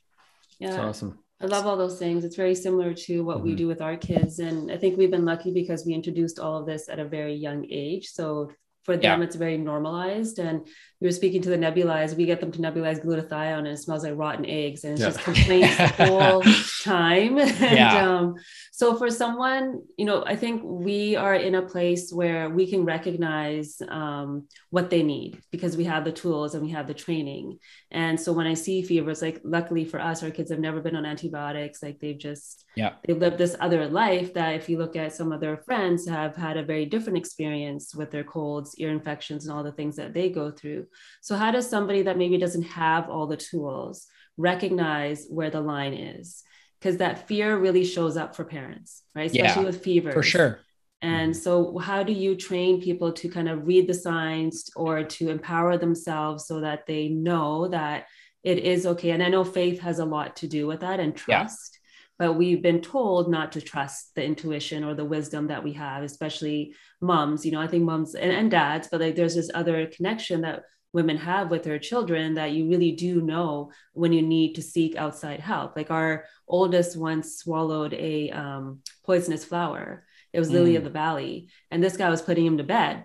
[0.58, 1.18] Yeah, that's awesome.
[1.40, 2.24] I love all those things.
[2.24, 3.46] It's very similar to what mm-hmm.
[3.46, 6.56] we do with our kids, and I think we've been lucky because we introduced all
[6.56, 8.08] of this at a very young age.
[8.08, 8.52] So
[8.84, 9.24] for them yeah.
[9.24, 10.66] it's very normalized and
[11.00, 14.04] we were speaking to the nebulized we get them to nebulize glutathione and it smells
[14.04, 15.08] like rotten eggs and it's yeah.
[15.08, 16.42] just complaints the whole
[16.82, 18.08] time and yeah.
[18.08, 18.34] um,
[18.72, 22.84] so for someone you know i think we are in a place where we can
[22.84, 27.58] recognize um, what they need because we have the tools and we have the training
[27.90, 30.96] and so when i see fevers like luckily for us our kids have never been
[30.96, 34.96] on antibiotics like they've just yeah they've lived this other life that if you look
[34.96, 38.90] at some of their friends have had a very different experience with their colds ear
[38.90, 40.86] infections and all the things that they go through.
[41.20, 44.06] So how does somebody that maybe doesn't have all the tools
[44.36, 46.42] recognize where the line is?
[46.80, 49.30] Because that fear really shows up for parents right?
[49.30, 50.60] Especially yeah, with fever for sure.
[51.00, 55.30] And so, how do you train people to kind of read the signs or to
[55.30, 58.06] empower themselves so that they know that
[58.44, 59.10] it is okay?
[59.10, 61.81] And I know faith has a lot to do with that and trust, yeah.
[62.18, 66.02] But we've been told not to trust the intuition or the wisdom that we have,
[66.02, 67.44] especially moms.
[67.44, 70.64] You know, I think moms and, and dads, but like there's this other connection that
[70.92, 74.94] women have with their children that you really do know when you need to seek
[74.94, 75.74] outside help.
[75.74, 80.78] Like our oldest once swallowed a um, poisonous flower it was Lily mm.
[80.78, 81.48] of the Valley.
[81.70, 83.04] And this guy was putting him to bed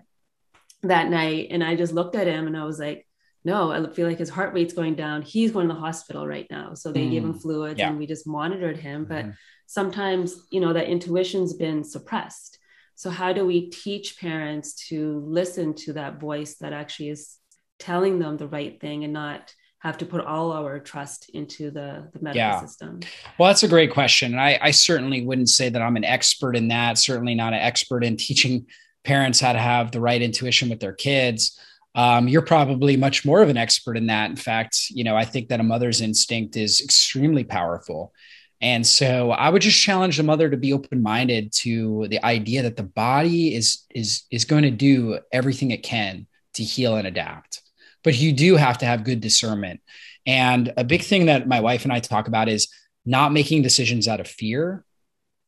[0.82, 1.48] that night.
[1.50, 3.06] And I just looked at him and I was like,
[3.44, 5.22] no, I feel like his heart rate's going down.
[5.22, 6.74] He's going to the hospital right now.
[6.74, 7.10] So they mm.
[7.10, 7.40] gave him mm.
[7.40, 7.88] fluids yeah.
[7.88, 9.04] and we just monitored him.
[9.04, 9.34] But mm.
[9.66, 12.58] sometimes, you know, that intuition's been suppressed.
[12.96, 17.36] So how do we teach parents to listen to that voice that actually is
[17.78, 22.10] telling them the right thing and not have to put all our trust into the,
[22.12, 22.60] the medical yeah.
[22.60, 22.98] system?
[23.38, 24.32] Well, that's a great question.
[24.32, 27.60] And I, I certainly wouldn't say that I'm an expert in that, certainly not an
[27.60, 28.66] expert in teaching
[29.04, 31.58] parents how to have the right intuition with their kids.
[31.94, 34.30] Um, you're probably much more of an expert in that.
[34.30, 38.12] In fact, you know, I think that a mother's instinct is extremely powerful.
[38.60, 42.76] And so I would just challenge the mother to be open-minded to the idea that
[42.76, 47.62] the body is is is going to do everything it can to heal and adapt
[48.04, 49.80] but you do have to have good discernment.
[50.26, 52.68] And a big thing that my wife and I talk about is
[53.04, 54.84] not making decisions out of fear,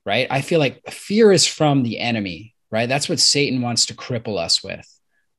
[0.05, 0.26] right?
[0.31, 2.88] I feel like fear is from the enemy, right?
[2.88, 4.87] That's what Satan wants to cripple us with,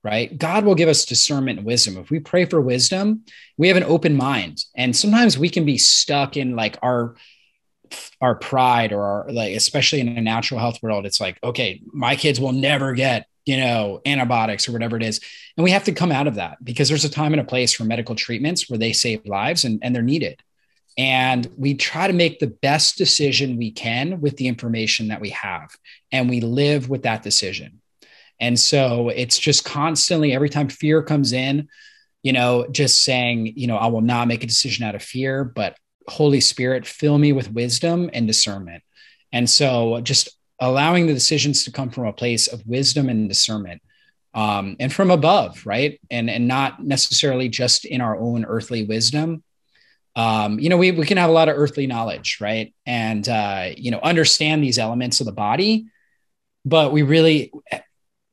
[0.04, 0.36] right?
[0.38, 1.98] God will give us discernment and wisdom.
[1.98, 3.24] If we pray for wisdom,
[3.58, 4.64] we have an open mind.
[4.76, 7.16] And sometimes we can be stuck in like our
[8.22, 12.16] our pride or our like especially in a natural health world it's like okay my
[12.16, 15.20] kids will never get you know, antibiotics or whatever it is.
[15.58, 17.74] And we have to come out of that because there's a time and a place
[17.74, 20.40] for medical treatments where they save lives and, and they're needed.
[20.98, 25.30] And we try to make the best decision we can with the information that we
[25.30, 25.76] have.
[26.12, 27.81] And we live with that decision.
[28.42, 31.70] And so it's just constantly, every time fear comes in,
[32.24, 35.44] you know, just saying, you know, I will not make a decision out of fear,
[35.44, 35.78] but
[36.08, 38.84] Holy Spirit, fill me with wisdom and discernment.
[39.32, 43.82] And so just allowing the decisions to come from a place of wisdom and discernment
[44.34, 46.00] um, and from above right?
[46.10, 49.44] And and not necessarily just in our own earthly wisdom.
[50.16, 52.74] Um, you know we, we can have a lot of earthly knowledge right?
[52.86, 55.88] And uh, you know understand these elements of the body
[56.64, 57.52] but we really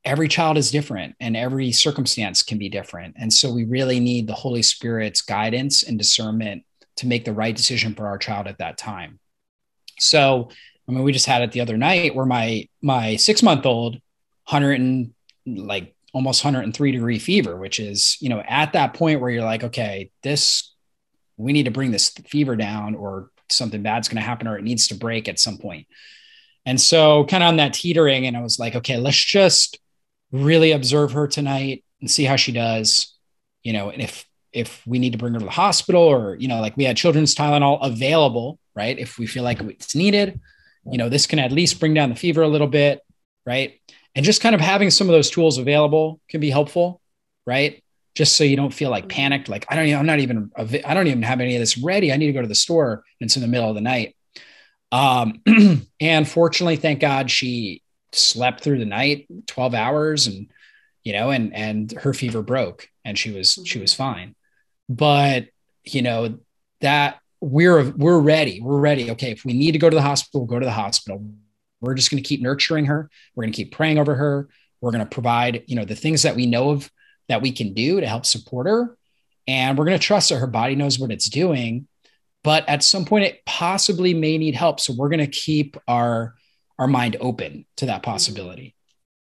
[0.08, 4.26] every child is different and every circumstance can be different and so we really need
[4.26, 6.64] the holy spirit's guidance and discernment
[6.96, 9.20] to make the right decision for our child at that time
[9.98, 10.48] so
[10.88, 14.00] I mean, we just had it the other night where my my six month old,
[14.44, 15.12] hundred and
[15.46, 19.64] like almost 103 degree fever, which is you know at that point where you're like,
[19.64, 20.74] okay, this
[21.36, 24.64] we need to bring this fever down, or something bad's going to happen, or it
[24.64, 25.86] needs to break at some point.
[26.64, 29.78] And so, kind of on that teetering, and I was like, okay, let's just
[30.32, 33.14] really observe her tonight and see how she does.
[33.62, 36.48] You know, and if if we need to bring her to the hospital, or you
[36.48, 38.98] know, like we had children's Tylenol available, right?
[38.98, 40.40] If we feel like it's needed
[40.90, 43.00] you know, this can at least bring down the fever a little bit,
[43.46, 43.80] right?
[44.14, 47.00] And just kind of having some of those tools available can be helpful,
[47.46, 47.82] right?
[48.14, 51.06] Just so you don't feel like panicked, like I don't, I'm not even, I don't
[51.06, 52.12] even have any of this ready.
[52.12, 54.16] I need to go to the store, and it's in the middle of the night.
[54.90, 55.42] Um,
[56.00, 57.82] and fortunately, thank God, she
[58.18, 60.48] slept through the night, 12 hours, and
[61.04, 63.80] you know, and and her fever broke, and she was she mm-hmm.
[63.80, 64.34] was fine.
[64.88, 65.48] But
[65.84, 66.38] you know
[66.80, 68.60] that we're we're ready.
[68.60, 69.10] We're ready.
[69.12, 71.24] Okay, if we need to go to the hospital, we'll go to the hospital.
[71.80, 73.08] We're just going to keep nurturing her.
[73.34, 74.48] We're going to keep praying over her.
[74.80, 76.90] We're going to provide, you know, the things that we know of
[77.28, 78.96] that we can do to help support her.
[79.46, 81.86] And we're going to trust that her body knows what it's doing.
[82.44, 84.80] But at some point, it possibly may need help.
[84.80, 86.34] So we're going to keep our
[86.78, 88.74] our mind open to that possibility.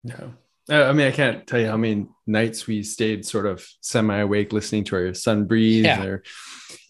[0.04, 0.34] No,
[0.70, 4.54] I mean, I can't tell you how many nights we stayed sort of semi awake,
[4.54, 6.04] listening to our son breathe yeah.
[6.04, 6.24] or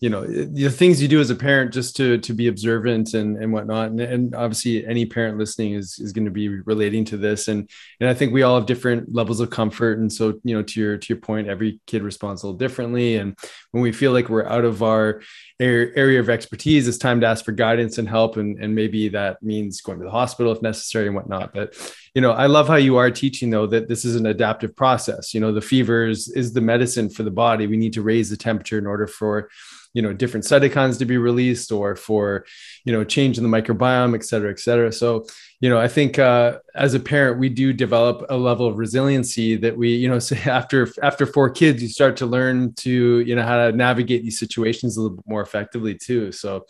[0.01, 3.37] you know the things you do as a parent just to to be observant and
[3.37, 3.91] and whatnot.
[3.91, 7.47] And, and obviously any parent listening is is going to be relating to this.
[7.47, 9.99] And and i think we all have different levels of comfort.
[9.99, 13.17] And so you know to your to your point every kid responds a little differently.
[13.17, 13.37] And
[13.71, 15.21] when we feel like we're out of our
[15.59, 18.37] area of expertise it's time to ask for guidance and help.
[18.37, 21.53] And and maybe that means going to the hospital if necessary and whatnot.
[21.53, 21.75] But
[22.13, 25.30] you know i love how you are teaching though that this is an adaptive process
[25.33, 27.67] you know the fevers is the medicine for the body.
[27.67, 29.49] We need to raise the temperature in order for
[29.93, 32.45] you know different cytokines to be released or for
[32.85, 34.91] you know change in the microbiome et cetera et cetera.
[34.91, 35.25] So
[35.59, 39.55] you know i think uh, as a parent we do develop a level of resiliency
[39.55, 43.35] that we you know say after after four kids you start to learn to you
[43.35, 46.31] know how to navigate these situations a little bit more effectively too.
[46.31, 46.65] So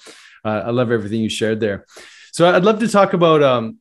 [0.45, 1.85] uh, i love everything you shared there.
[2.33, 3.79] So i'd love to talk about um,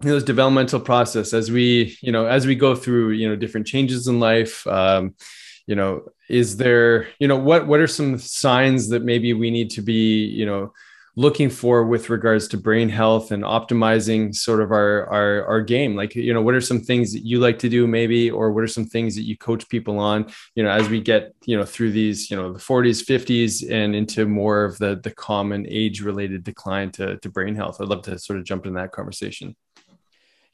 [0.00, 4.08] this developmental process as we you know as we go through you know different changes
[4.08, 5.14] in life um,
[5.66, 9.70] you know is there you know what what are some signs that maybe we need
[9.70, 10.72] to be you know
[11.16, 15.94] looking for with regards to brain health and optimizing sort of our our our game
[15.96, 18.62] like you know what are some things that you like to do maybe or what
[18.62, 21.64] are some things that you coach people on you know as we get you know
[21.64, 26.00] through these you know the 40s 50s and into more of the the common age
[26.00, 29.54] related decline to to brain health i'd love to sort of jump in that conversation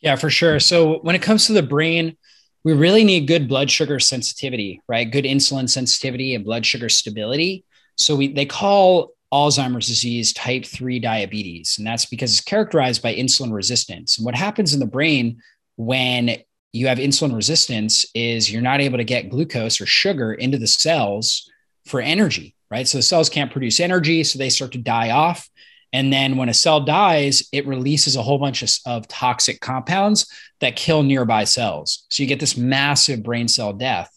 [0.06, 2.16] yeah for sure so when it comes to the brain
[2.66, 5.08] we really need good blood sugar sensitivity, right?
[5.08, 7.64] Good insulin sensitivity and blood sugar stability.
[7.94, 13.14] So we they call Alzheimer's disease type 3 diabetes, and that's because it's characterized by
[13.14, 14.18] insulin resistance.
[14.18, 15.40] And what happens in the brain
[15.76, 16.38] when
[16.72, 20.66] you have insulin resistance is you're not able to get glucose or sugar into the
[20.66, 21.48] cells
[21.84, 22.88] for energy, right?
[22.88, 25.48] So the cells can't produce energy, so they start to die off.
[25.92, 30.26] And then when a cell dies, it releases a whole bunch of, of, toxic compounds
[30.60, 32.04] that kill nearby cells.
[32.10, 34.10] So you get this massive brain cell death.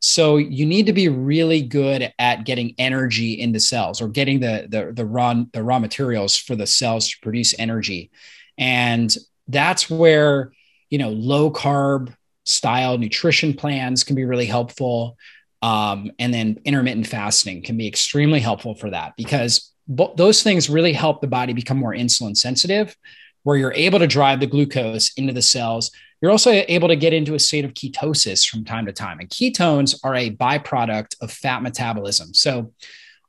[0.00, 4.66] So you need to be really good at getting energy into cells or getting the,
[4.68, 8.10] the, the raw the raw materials for the cells to produce energy.
[8.56, 9.14] And
[9.46, 10.52] that's where,
[10.88, 12.14] you know, low carb
[12.46, 15.18] style nutrition plans can be really helpful.
[15.62, 20.92] Um, and then intermittent fasting can be extremely helpful for that because those things really
[20.92, 22.96] help the body become more insulin sensitive,
[23.42, 25.90] where you're able to drive the glucose into the cells.
[26.20, 29.20] You're also able to get into a state of ketosis from time to time.
[29.20, 32.34] And ketones are a byproduct of fat metabolism.
[32.34, 32.72] So,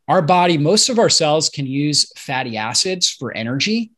[0.08, 3.92] our body, most of our cells can use fatty acids for energy,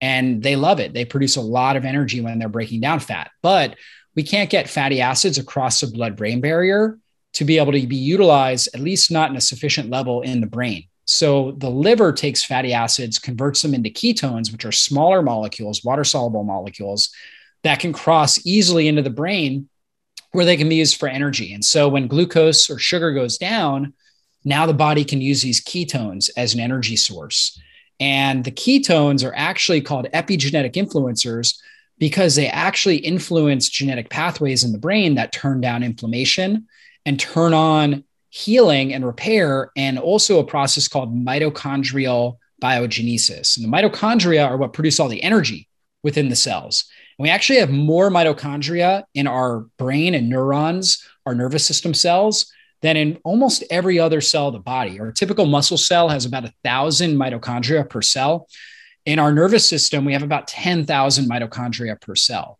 [0.00, 0.92] and they love it.
[0.92, 3.76] They produce a lot of energy when they're breaking down fat, but
[4.14, 6.98] we can't get fatty acids across the blood brain barrier
[7.34, 10.46] to be able to be utilized, at least not in a sufficient level in the
[10.46, 10.88] brain.
[11.06, 16.04] So the liver takes fatty acids, converts them into ketones, which are smaller molecules, water
[16.04, 17.10] soluble molecules
[17.62, 19.68] that can cross easily into the brain
[20.32, 21.54] where they can be used for energy.
[21.54, 23.94] And so when glucose or sugar goes down,
[24.44, 27.58] now the body can use these ketones as an energy source.
[27.98, 31.56] And the ketones are actually called epigenetic influencers
[31.98, 36.66] because they actually influence genetic pathways in the brain that turn down inflammation
[37.06, 38.04] and turn on
[38.36, 43.56] healing and repair, and also a process called mitochondrial biogenesis.
[43.56, 45.68] And the mitochondria are what produce all the energy
[46.02, 46.84] within the cells.
[47.18, 52.52] And we actually have more mitochondria in our brain and neurons, our nervous system cells,
[52.82, 55.00] than in almost every other cell of the body.
[55.00, 58.48] Our typical muscle cell has about a thousand mitochondria per cell.
[59.06, 62.58] In our nervous system, we have about 10,000 mitochondria per cell.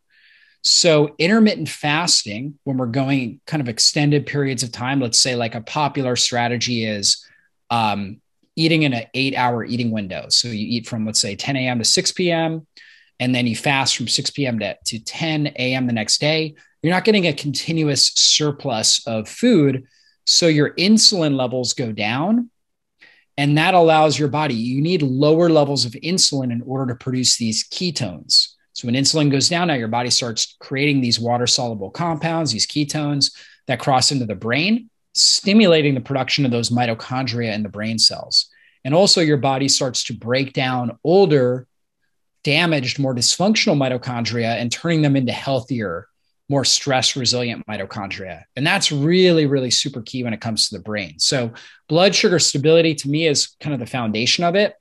[0.68, 5.54] So, intermittent fasting, when we're going kind of extended periods of time, let's say like
[5.54, 7.24] a popular strategy is
[7.70, 8.20] um,
[8.56, 10.26] eating in an eight hour eating window.
[10.28, 11.78] So, you eat from, let's say, 10 a.m.
[11.78, 12.66] to 6 p.m.,
[13.20, 14.58] and then you fast from 6 p.m.
[14.58, 15.86] to, to 10 a.m.
[15.86, 16.56] the next day.
[16.82, 19.86] You're not getting a continuous surplus of food.
[20.24, 22.50] So, your insulin levels go down.
[23.38, 27.36] And that allows your body, you need lower levels of insulin in order to produce
[27.36, 28.55] these ketones.
[28.76, 32.66] So when insulin goes down, now your body starts creating these water soluble compounds, these
[32.66, 33.32] ketones
[33.68, 38.50] that cross into the brain, stimulating the production of those mitochondria in the brain cells.
[38.84, 41.66] And also, your body starts to break down older,
[42.44, 46.06] damaged, more dysfunctional mitochondria and turning them into healthier,
[46.50, 48.42] more stress resilient mitochondria.
[48.56, 51.18] And that's really, really super key when it comes to the brain.
[51.18, 51.54] So,
[51.88, 54.74] blood sugar stability to me is kind of the foundation of it.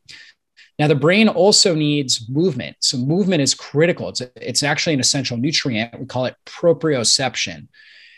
[0.78, 2.78] Now, the brain also needs movement.
[2.82, 4.10] So, movement is critical.
[4.10, 6.00] It's, it's actually an essential nutrient.
[6.00, 7.68] We call it proprioception.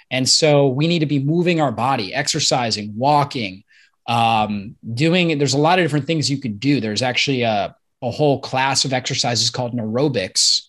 [0.10, 3.64] And so, we need to be moving our body, exercising, walking,
[4.08, 6.80] um, doing, there's a lot of different things you can do.
[6.80, 10.62] There's actually a, a whole class of exercises called neurobics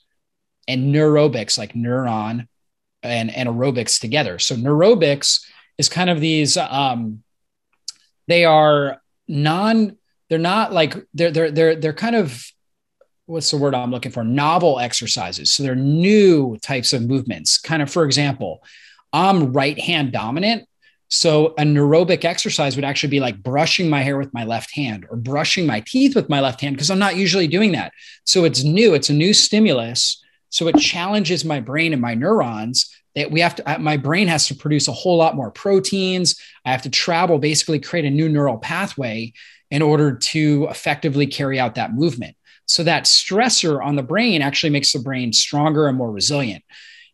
[0.67, 2.49] and neurobics, like neuron
[3.03, 4.39] and, and aerobics together.
[4.39, 5.45] So neurobics
[5.79, 7.23] is kind of these, um,
[8.27, 9.98] they are non,
[10.29, 12.45] they're not like, they're, they're, they're, they're kind of,
[13.27, 14.25] what's the word I'm looking for?
[14.25, 15.53] Novel exercises.
[15.53, 17.59] So they're new types of movements.
[17.59, 18.63] Kind of, for example,
[19.13, 20.67] I'm right hand dominant.
[21.09, 25.07] So a neurobic exercise would actually be like brushing my hair with my left hand
[25.11, 27.93] or brushing my teeth with my left hand because I'm not usually doing that.
[28.25, 30.23] So it's new, it's a new stimulus.
[30.51, 34.29] So it challenges my brain and my neurons that we have to uh, my brain
[34.29, 36.39] has to produce a whole lot more proteins.
[36.65, 39.33] I have to travel basically create a new neural pathway
[39.71, 42.37] in order to effectively carry out that movement.
[42.67, 46.65] So that stressor on the brain actually makes the brain stronger and more resilient.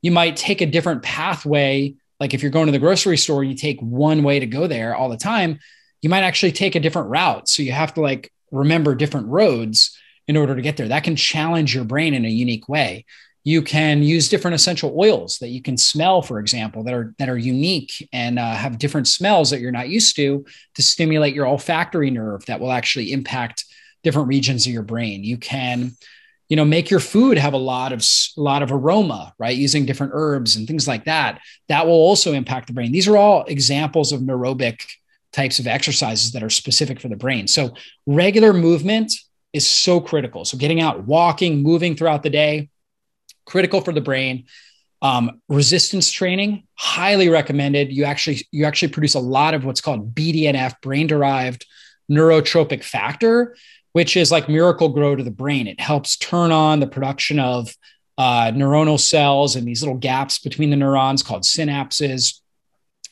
[0.03, 3.55] You might take a different pathway like if you're going to the grocery store, you
[3.55, 5.59] take one way to go there all the time,
[6.01, 7.49] you might actually take a different route.
[7.49, 10.89] So you have to like remember different roads in order to get there.
[10.89, 13.05] That can challenge your brain in a unique way.
[13.45, 17.29] You can use different essential oils that you can smell, for example, that are that
[17.29, 21.47] are unique and uh, have different smells that you're not used to to stimulate your
[21.47, 23.67] olfactory nerve that will actually impact
[24.03, 25.25] different regions of your brain.
[25.25, 25.93] You can
[26.49, 29.57] you know make your food have a lot of a lot of aroma right?
[29.57, 31.41] Using different herbs and things like that.
[31.69, 32.93] That will also impact the brain.
[32.93, 34.81] These are all examples of neurobic
[35.33, 37.47] types of exercises that are specific for the brain.
[37.47, 37.75] So
[38.07, 39.13] regular movement
[39.53, 40.45] is so critical.
[40.45, 42.71] So getting out walking moving throughout the day
[43.45, 44.45] critical for the brain
[45.03, 50.15] um, resistance training highly recommended you actually you actually produce a lot of what's called
[50.15, 51.67] bdnf brain derived
[52.11, 53.55] neurotrophic factor
[53.95, 55.69] which is like Miracle-Gro to the brain.
[55.69, 57.73] It helps turn on the production of
[58.19, 62.41] uh, neuronal cells and these little gaps between the neurons called synapses.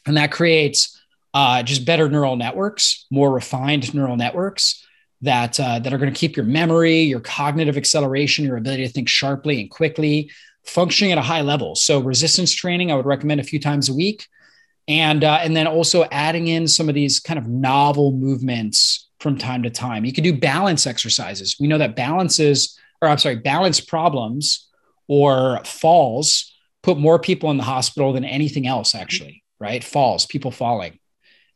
[0.06, 1.00] And that creates
[1.34, 4.84] uh, just better neural networks, more refined neural networks
[5.22, 8.92] that, uh, that are going to keep your memory, your cognitive acceleration, your ability to
[8.92, 10.30] think sharply and quickly
[10.64, 11.74] functioning at a high level.
[11.74, 14.26] So, resistance training, I would recommend a few times a week.
[14.88, 19.38] And, uh, and then also adding in some of these kind of novel movements from
[19.38, 20.04] time to time.
[20.04, 21.56] You can do balance exercises.
[21.60, 24.68] We know that balances, or I'm sorry, balance problems
[25.06, 26.52] or falls
[26.82, 29.84] put more people in the hospital than anything else, actually, right?
[29.84, 30.98] Falls, people falling.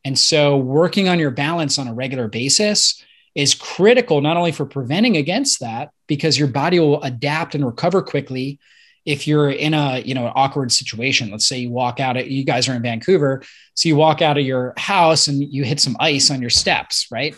[0.04, 3.02] And so working on your balance on a regular basis
[3.36, 8.02] is critical not only for preventing against that because your body will adapt and recover
[8.02, 8.58] quickly
[9.04, 11.30] if you're in a you know an awkward situation.
[11.30, 13.42] Let's say you walk out of you guys are in vancouver
[13.74, 17.06] so you walk out of your house and you hit some ice on your steps
[17.12, 17.36] right?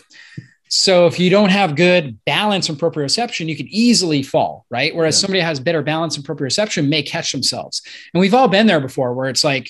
[0.71, 4.95] So if you don't have good balance and proprioception you could easily fall right?
[4.95, 5.21] Whereas yeah.
[5.21, 7.81] somebody has better balance and proprioception may catch themselves.
[8.13, 9.69] And we've all been there before where it's like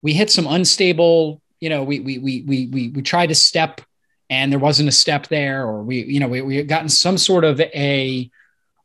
[0.00, 3.82] we hit some unstable you know we we we we we, we tried to step
[4.28, 7.44] and there wasn't a step there or we you know we, we gotten some sort
[7.44, 8.30] of a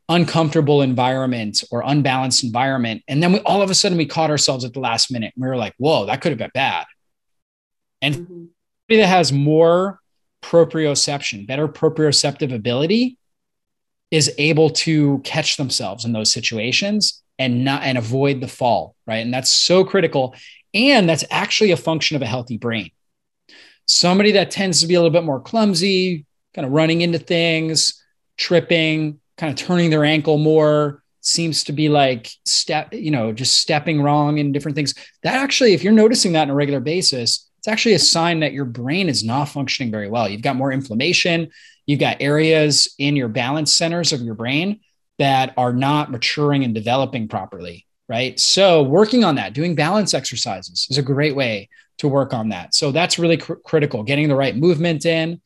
[0.08, 3.02] uncomfortable environment or unbalanced environment.
[3.08, 5.32] And then we all of a sudden we caught ourselves at the last minute.
[5.36, 6.86] We were like, whoa, that could have been bad.
[8.00, 8.44] And mm-hmm.
[8.88, 10.00] that has more
[10.42, 13.16] proprioception, better proprioceptive ability,
[14.10, 19.18] is able to catch themselves in those situations and not and avoid the fall, right?
[19.24, 20.34] And that's so critical.
[20.74, 22.90] And that's actually a function of a healthy brain.
[23.86, 28.02] Somebody that tends to be a little bit more clumsy, kind of running into things,
[28.36, 33.60] tripping, kind of turning their ankle more seems to be like step you know just
[33.60, 34.94] stepping wrong and different things.
[35.22, 38.52] That actually if you're noticing that on a regular basis it's actually a sign that
[38.52, 40.28] your brain is not functioning very well.
[40.28, 41.50] You've got more inflammation.
[41.86, 44.80] You've got areas in your balance centers of your brain
[45.18, 48.38] that are not maturing and developing properly right?
[48.38, 51.70] So working on that doing balance exercises is a great way
[52.02, 55.40] to work on that so that's really cr- critical getting the right movement in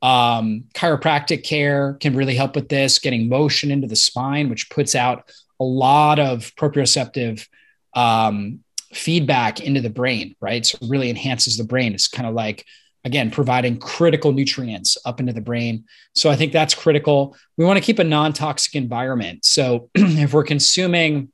[0.00, 4.94] um, chiropractic care can really help with this, getting motion into the spine, which puts
[4.94, 5.30] out
[5.60, 7.46] a lot of proprioceptive
[7.94, 8.60] um,
[8.92, 10.64] feedback into the brain, right?
[10.64, 11.94] So really enhances the brain.
[11.94, 12.64] It's kind of like,
[13.04, 15.84] again, providing critical nutrients up into the brain.
[16.14, 17.36] So I think that's critical.
[17.56, 19.44] We want to keep a non toxic environment.
[19.44, 21.32] So if we're consuming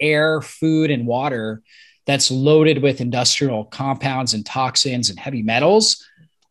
[0.00, 1.62] air, food, and water
[2.08, 6.02] that's loaded with industrial compounds and toxins and heavy metals,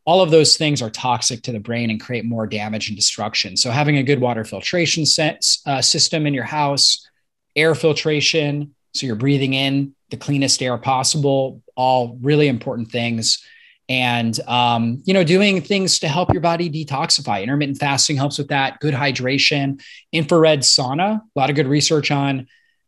[0.06, 3.58] all of those things are toxic to the brain and create more damage and destruction.
[3.58, 7.10] So, having a good water filtration set, uh, system in your house,
[7.56, 13.44] air filtration, so you're breathing in the cleanest air possible, all really important things.
[13.90, 17.42] And, um, you know, doing things to help your body detoxify.
[17.42, 19.82] Intermittent fasting helps with that, good hydration,
[20.12, 22.48] infrared sauna, a lot of good research on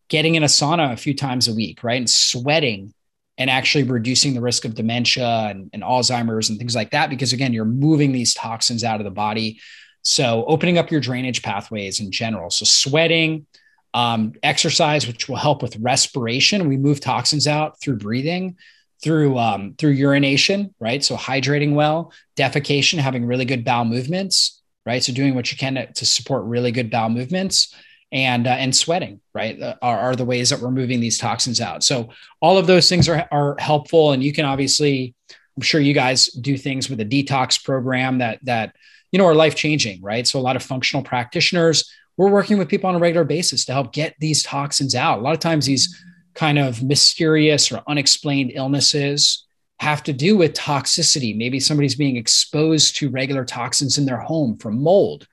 [0.09, 1.97] getting in a sauna a few times a week, right?
[1.97, 2.93] And sweating
[3.37, 7.09] and actually reducing the risk of dementia and, and, Alzheimer's and things like that.
[7.09, 9.59] Because again, you're moving these toxins out of the body.
[10.01, 12.49] So opening up your drainage pathways in general.
[12.49, 13.45] So sweating,
[13.91, 16.69] Um, exercise, which will help with respiration.
[16.69, 18.55] We move toxins out through breathing,
[19.01, 21.03] through um, through urination, right?
[21.03, 25.03] So hydrating well, defecation, having really good bowel movements, right?
[25.03, 27.73] So doing what you can to, to support really good bowel movements,
[28.11, 31.61] and uh, and sweating, right, uh, are, are the ways that we're moving these toxins
[31.61, 31.83] out.
[31.83, 32.09] So
[32.41, 35.13] all of those things are are helpful, and you can obviously,
[35.55, 38.75] I'm sure you guys do things with a detox program that that
[39.11, 40.25] you know are life changing, right?
[40.25, 41.89] So a lot of functional practitioners
[42.19, 45.19] we're working with people on a regular basis to help get these toxins out.
[45.19, 46.03] A lot of times, these
[46.35, 49.45] kind of mysterious or unexplained illnesses
[49.79, 51.35] have to do with toxicity.
[51.35, 55.27] Maybe somebody's being exposed to regular toxins in their home from mold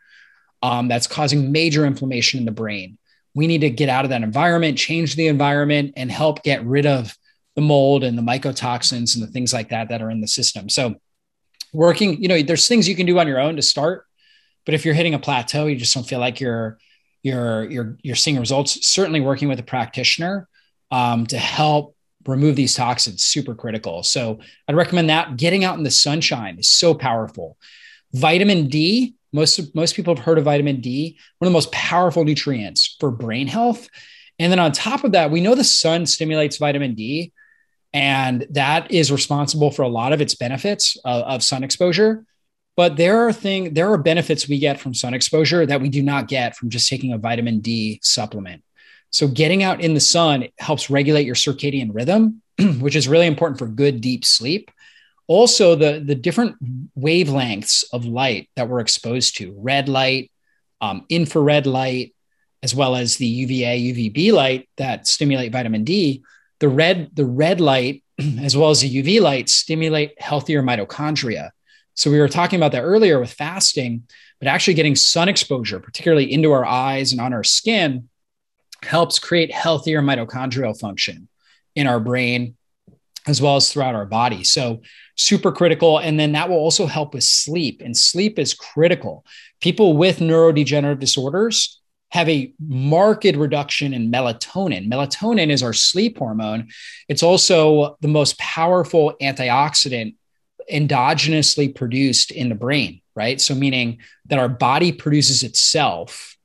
[0.62, 2.98] um, that's causing major inflammation in the brain.
[3.34, 6.86] We need to get out of that environment, change the environment, and help get rid
[6.86, 7.16] of
[7.54, 10.68] the mold and the mycotoxins and the things like that that are in the system.
[10.68, 10.96] So,
[11.72, 14.06] working, you know, there's things you can do on your own to start
[14.66, 16.76] but if you're hitting a plateau, you just don't feel like you're
[17.22, 18.86] you're you're you're seeing results.
[18.86, 20.48] Certainly, working with a practitioner
[20.90, 21.96] um, to help
[22.26, 24.02] remove these toxins super critical.
[24.02, 25.36] So I'd recommend that.
[25.36, 27.56] Getting out in the sunshine is so powerful.
[28.12, 29.14] Vitamin D.
[29.32, 31.18] Most most people have heard of vitamin D.
[31.38, 33.88] One of the most powerful nutrients for brain health.
[34.38, 37.32] And then on top of that, we know the sun stimulates vitamin D,
[37.92, 42.24] and that is responsible for a lot of its benefits of, of sun exposure.
[42.76, 46.02] But there are thing there are benefits we get from sun exposure that we do
[46.02, 48.62] not get from just taking a vitamin D supplement.
[49.10, 52.42] So getting out in the sun helps regulate your circadian rhythm,
[52.80, 54.70] which is really important for good deep sleep.
[55.28, 56.56] Also, the, the different
[56.96, 60.30] wavelengths of light that we're exposed to, red light,
[60.80, 62.14] um, infrared light,
[62.62, 66.22] as well as the UVA, UVB light that stimulate vitamin D.
[66.60, 68.02] The red, the red light,
[68.40, 71.50] as well as the UV light, stimulate healthier mitochondria.
[71.94, 74.04] So we were talking about that earlier with fasting,
[74.38, 78.08] but actually getting sun exposure, particularly into our eyes and on our skin,
[78.82, 81.28] helps create healthier mitochondrial function
[81.74, 82.56] in our brain
[83.26, 84.44] as well as throughout our body.
[84.44, 84.82] So
[85.16, 85.98] super critical.
[85.98, 87.82] And then that will also help with sleep.
[87.84, 89.24] And sleep is critical.
[89.60, 94.88] People with neurodegenerative disorders have a marked reduction in melatonin.
[94.88, 96.68] Melatonin is our sleep hormone.
[97.08, 100.14] It's also the most powerful antioxidant
[100.72, 103.40] endogenously produced in the brain, right?
[103.40, 106.36] So meaning that our body produces itself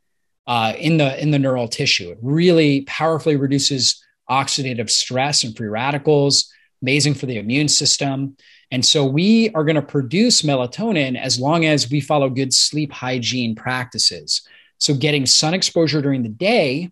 [0.47, 2.11] uh, in the in the neural tissue.
[2.11, 6.51] It really powerfully reduces oxidative stress and free radicals.
[6.81, 8.35] Amazing for the immune system.
[8.71, 12.91] And so we are going to produce melatonin as long as we follow good sleep
[12.91, 14.47] hygiene practices.
[14.77, 16.91] So getting sun exposure during the day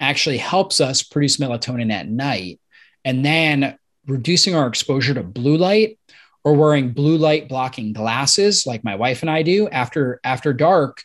[0.00, 2.60] actually helps us produce melatonin at night.
[3.04, 5.98] And then reducing our exposure to blue light
[6.44, 11.02] or wearing blue light blocking glasses like my wife and I do after after dark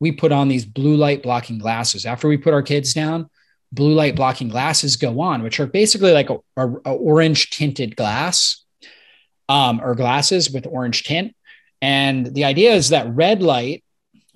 [0.00, 3.29] we put on these blue light blocking glasses after we put our kids down
[3.72, 7.96] blue light blocking glasses go on which are basically like a, a, a orange tinted
[7.96, 8.64] glass
[9.48, 11.34] um, or glasses with orange tint
[11.82, 13.84] and the idea is that red light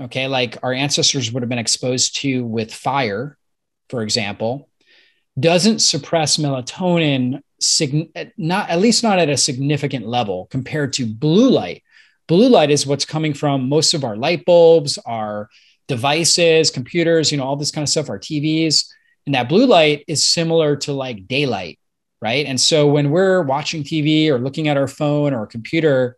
[0.00, 3.36] okay like our ancestors would have been exposed to with fire
[3.88, 4.68] for example
[5.38, 7.40] doesn't suppress melatonin
[8.36, 11.82] not at least not at a significant level compared to blue light.
[12.26, 15.48] Blue light is what's coming from most of our light bulbs, our
[15.88, 18.86] devices, computers, you know, all this kind of stuff, our TVs.
[19.26, 21.78] And that blue light is similar to like daylight,
[22.20, 22.46] right?
[22.46, 26.16] And so when we're watching TV or looking at our phone or computer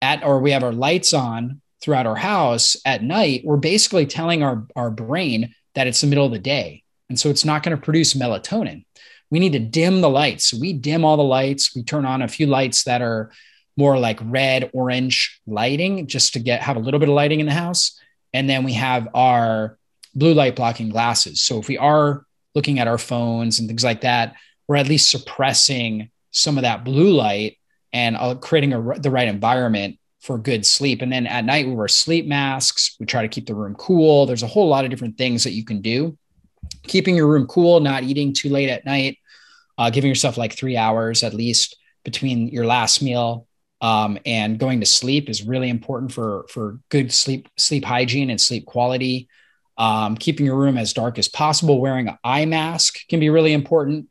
[0.00, 4.42] at or we have our lights on throughout our house at night, we're basically telling
[4.42, 6.82] our, our brain that it's the middle of the day.
[7.08, 8.84] And so it's not going to produce melatonin
[9.30, 10.54] we need to dim the lights.
[10.54, 11.74] We dim all the lights.
[11.74, 13.32] We turn on a few lights that are
[13.76, 17.46] more like red, orange lighting just to get have a little bit of lighting in
[17.46, 17.98] the house.
[18.32, 19.78] And then we have our
[20.14, 21.42] blue light blocking glasses.
[21.42, 22.24] So if we are
[22.56, 24.34] looking at our phones and things like that,
[24.66, 27.58] we're at least suppressing some of that blue light
[27.92, 31.02] and uh, creating a, the right environment for good sleep.
[31.02, 32.96] And then at night, we wear sleep masks.
[32.98, 34.26] We try to keep the room cool.
[34.26, 36.18] There's a whole lot of different things that you can do
[36.86, 39.18] keeping your room cool, not eating too late at night,
[39.78, 43.46] uh, giving yourself like three hours at least between your last meal
[43.80, 48.40] um, and going to sleep is really important for for good sleep sleep hygiene and
[48.40, 49.28] sleep quality.
[49.78, 53.52] Um, keeping your room as dark as possible, wearing an eye mask can be really
[53.52, 54.08] important.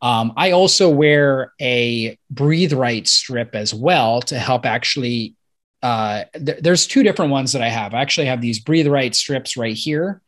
[0.00, 5.34] Um, I also wear a breathe right strip as well to help actually.
[5.82, 7.94] Uh, th- there's two different ones that I have.
[7.94, 10.22] I actually have these breathe right strips right here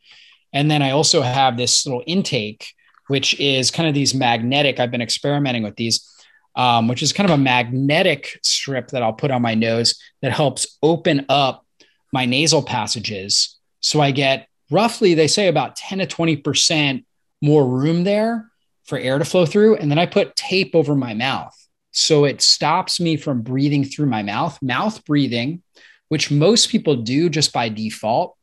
[0.52, 2.74] and then I also have this little intake,
[3.06, 4.80] which is kind of these magnetic.
[4.80, 6.08] I've been experimenting with these,
[6.56, 10.32] um, which is kind of a magnetic strip that I'll put on my nose that
[10.32, 11.64] helps open up
[12.12, 13.58] my nasal passages.
[13.80, 17.04] So I get roughly they say about 10 to 20%
[17.42, 18.50] more room there
[18.84, 19.76] for air to flow through.
[19.76, 21.56] And then I put tape over my mouth.
[21.92, 24.60] So it stops me from breathing through my mouth.
[24.62, 25.62] Mouth breathing,
[26.08, 28.36] which most people do just by default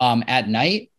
[0.00, 0.90] um, at night,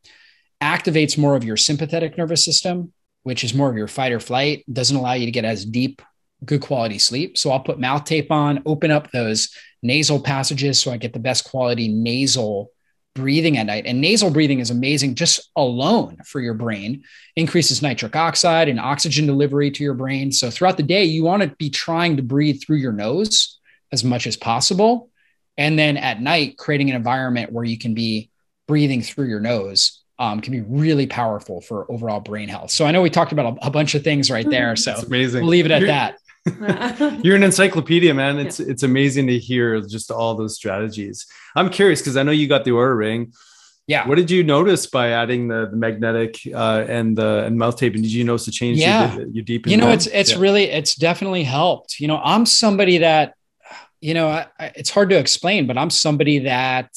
[0.61, 4.63] activates more of your sympathetic nervous system, which is more of your fight or flight,
[4.71, 6.01] doesn't allow you to get as deep,
[6.45, 7.37] good quality sleep.
[7.37, 9.49] So I'll put mouth tape on, open up those
[9.81, 12.71] nasal passages so I get the best quality nasal
[13.15, 13.85] breathing at night.
[13.85, 17.03] And nasal breathing is amazing just alone for your brain,
[17.35, 20.31] increases nitric oxide and oxygen delivery to your brain.
[20.31, 23.59] So throughout the day, you want to be trying to breathe through your nose
[23.91, 25.09] as much as possible.
[25.57, 28.29] And then at night, creating an environment where you can be
[28.67, 32.71] breathing through your nose um, can be really powerful for overall brain health.
[32.71, 34.75] So I know we talked about a, a bunch of things right there.
[34.75, 35.41] So amazing.
[35.41, 36.18] We'll leave it at that.
[37.23, 38.39] You're an encyclopedia, man.
[38.39, 38.67] It's yeah.
[38.69, 41.25] it's amazing to hear just all those strategies.
[41.55, 43.33] I'm curious because I know you got the Oura ring.
[43.87, 44.07] Yeah.
[44.07, 47.95] What did you notice by adding the, the magnetic uh, and the and mouth tape?
[47.95, 48.77] And did you notice the change?
[48.77, 49.15] Yeah.
[49.15, 49.65] You, you deep.
[49.67, 50.39] You know, it's it's yeah.
[50.39, 51.99] really it's definitely helped.
[51.99, 53.33] You know, I'm somebody that,
[53.99, 56.91] you know, I, I, it's hard to explain, but I'm somebody that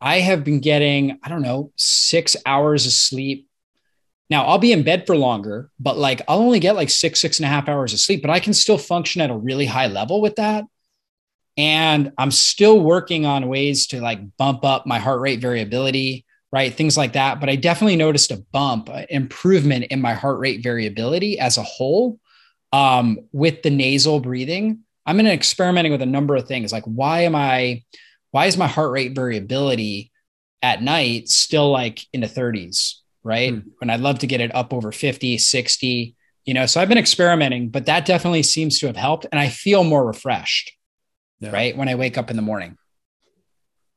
[0.00, 3.48] I have been getting I don't know six hours of sleep
[4.30, 7.38] now I'll be in bed for longer, but like I'll only get like six, six
[7.38, 9.88] and a half hours of sleep, but I can still function at a really high
[9.88, 10.64] level with that.
[11.56, 16.72] And I'm still working on ways to like bump up my heart rate variability, right?
[16.72, 17.40] Things like that.
[17.40, 22.20] But I definitely noticed a bump, improvement in my heart rate variability as a whole
[22.72, 24.84] um, with the nasal breathing.
[25.06, 27.82] I'm in experimenting with a number of things like why am I,
[28.30, 30.12] why is my heart rate variability
[30.62, 32.99] at night still like in the 30s?
[33.22, 33.52] Right?
[33.52, 33.64] Mm.
[33.78, 36.14] When I'd love to get it up over 50, 60,
[36.44, 36.66] you know.
[36.66, 39.26] So I've been experimenting, but that definitely seems to have helped.
[39.30, 40.72] And I feel more refreshed,
[41.40, 41.50] yeah.
[41.50, 41.76] right?
[41.76, 42.76] When I wake up in the morning.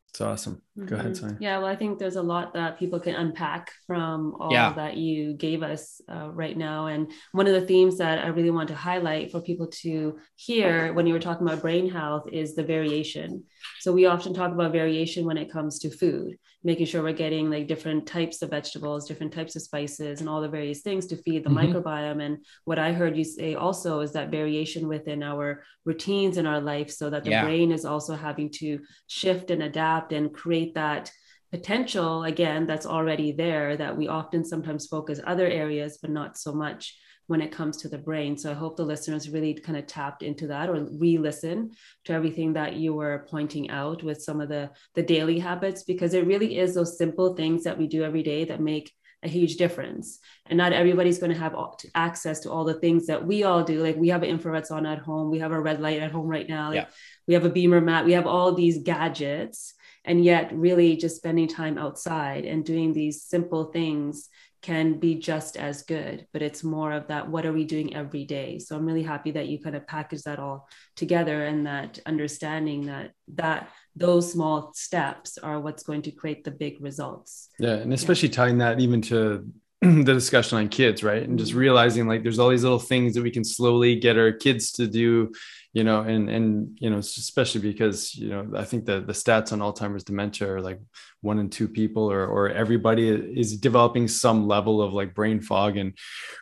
[0.10, 0.62] It's awesome.
[0.76, 0.96] Go mm-hmm.
[0.96, 1.38] ahead, Sonia.
[1.40, 4.74] Yeah, well, I think there's a lot that people can unpack from all yeah.
[4.74, 6.88] that you gave us uh, right now.
[6.88, 10.92] And one of the themes that I really want to highlight for people to hear
[10.94, 13.44] when you were talking about brain health is the variation.
[13.82, 17.50] So we often talk about variation when it comes to food making sure we're getting
[17.50, 21.18] like different types of vegetables, different types of spices, and all the various things to
[21.18, 21.74] feed the mm-hmm.
[21.74, 22.24] microbiome.
[22.24, 26.62] And what I heard you say also is that variation within our routines in our
[26.62, 27.44] life, so that the yeah.
[27.44, 31.12] brain is also having to shift and adapt and create that
[31.52, 36.52] potential again that's already there that we often sometimes focus other areas but not so
[36.52, 36.98] much
[37.28, 38.38] when it comes to the brain.
[38.38, 41.72] So I hope the listeners really kind of tapped into that or re-listen
[42.06, 46.14] to everything that you were pointing out with some of the the daily habits because
[46.14, 48.92] it really is those simple things that we do every day that make
[49.24, 50.20] a huge difference.
[50.48, 51.56] And not everybody's going to have
[51.96, 53.82] access to all the things that we all do.
[53.82, 56.28] Like we have an infrared sauna at home, we have a red light at home
[56.28, 56.70] right now.
[56.70, 56.86] Like yeah.
[57.26, 59.74] We have a BEMER mat, we have all these gadgets.
[60.06, 64.30] And yet, really, just spending time outside and doing these simple things
[64.64, 68.24] can be just as good, but it's more of that what are we doing every
[68.24, 68.58] day?
[68.60, 72.86] So I'm really happy that you kind of package that all together and that understanding
[72.86, 77.50] that that those small steps are what's going to create the big results.
[77.60, 78.36] Yeah, and especially yeah.
[78.36, 79.46] tying that even to
[80.06, 81.24] the discussion on kids, right?
[81.24, 81.60] And just mm-hmm.
[81.60, 84.88] realizing like there's all these little things that we can slowly get our kids to
[84.88, 85.32] do
[85.74, 89.52] you know, and and you know, especially because you know, I think the the stats
[89.52, 90.80] on Alzheimer's dementia are like
[91.22, 95.78] one in two people, or or everybody is developing some level of like brain fog
[95.78, 95.98] and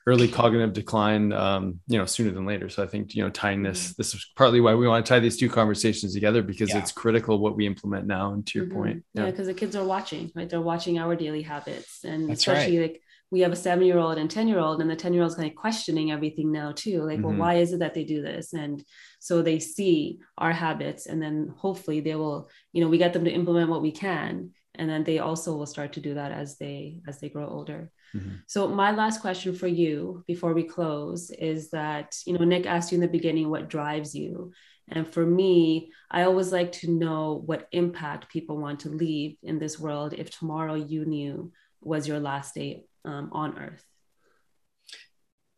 [0.05, 2.67] early cognitive decline, um, you know, sooner than later.
[2.67, 3.93] So I think you know, tying this mm-hmm.
[3.99, 6.79] this is partly why we want to tie these two conversations together because yeah.
[6.79, 8.33] it's critical what we implement now.
[8.33, 8.77] And to your mm-hmm.
[8.77, 10.49] point, yeah, because yeah, the kids are watching, right?
[10.49, 12.91] They're watching our daily habits, and That's especially right.
[12.91, 13.01] like
[13.31, 15.31] we have a seven year old and 10 year old and the 10 year old
[15.31, 17.27] is kind of questioning everything now too like mm-hmm.
[17.27, 18.83] well why is it that they do this and
[19.19, 23.25] so they see our habits and then hopefully they will you know we get them
[23.25, 26.57] to implement what we can and then they also will start to do that as
[26.57, 28.35] they as they grow older mm-hmm.
[28.47, 32.91] so my last question for you before we close is that you know nick asked
[32.91, 34.51] you in the beginning what drives you
[34.93, 39.57] and for me, I always like to know what impact people want to leave in
[39.57, 43.83] this world if tomorrow you knew was your last day um, on earth?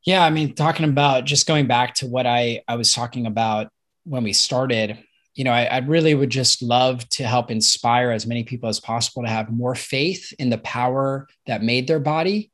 [0.05, 3.69] Yeah i mean talking about just going back to what i i was talking about
[4.03, 5.01] when we started
[5.33, 8.81] you know I, I really would just love to help inspire as many people as
[8.81, 12.51] possible to have more faith in the power that made their body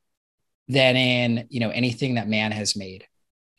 [0.70, 3.06] than in you know anything that man has made.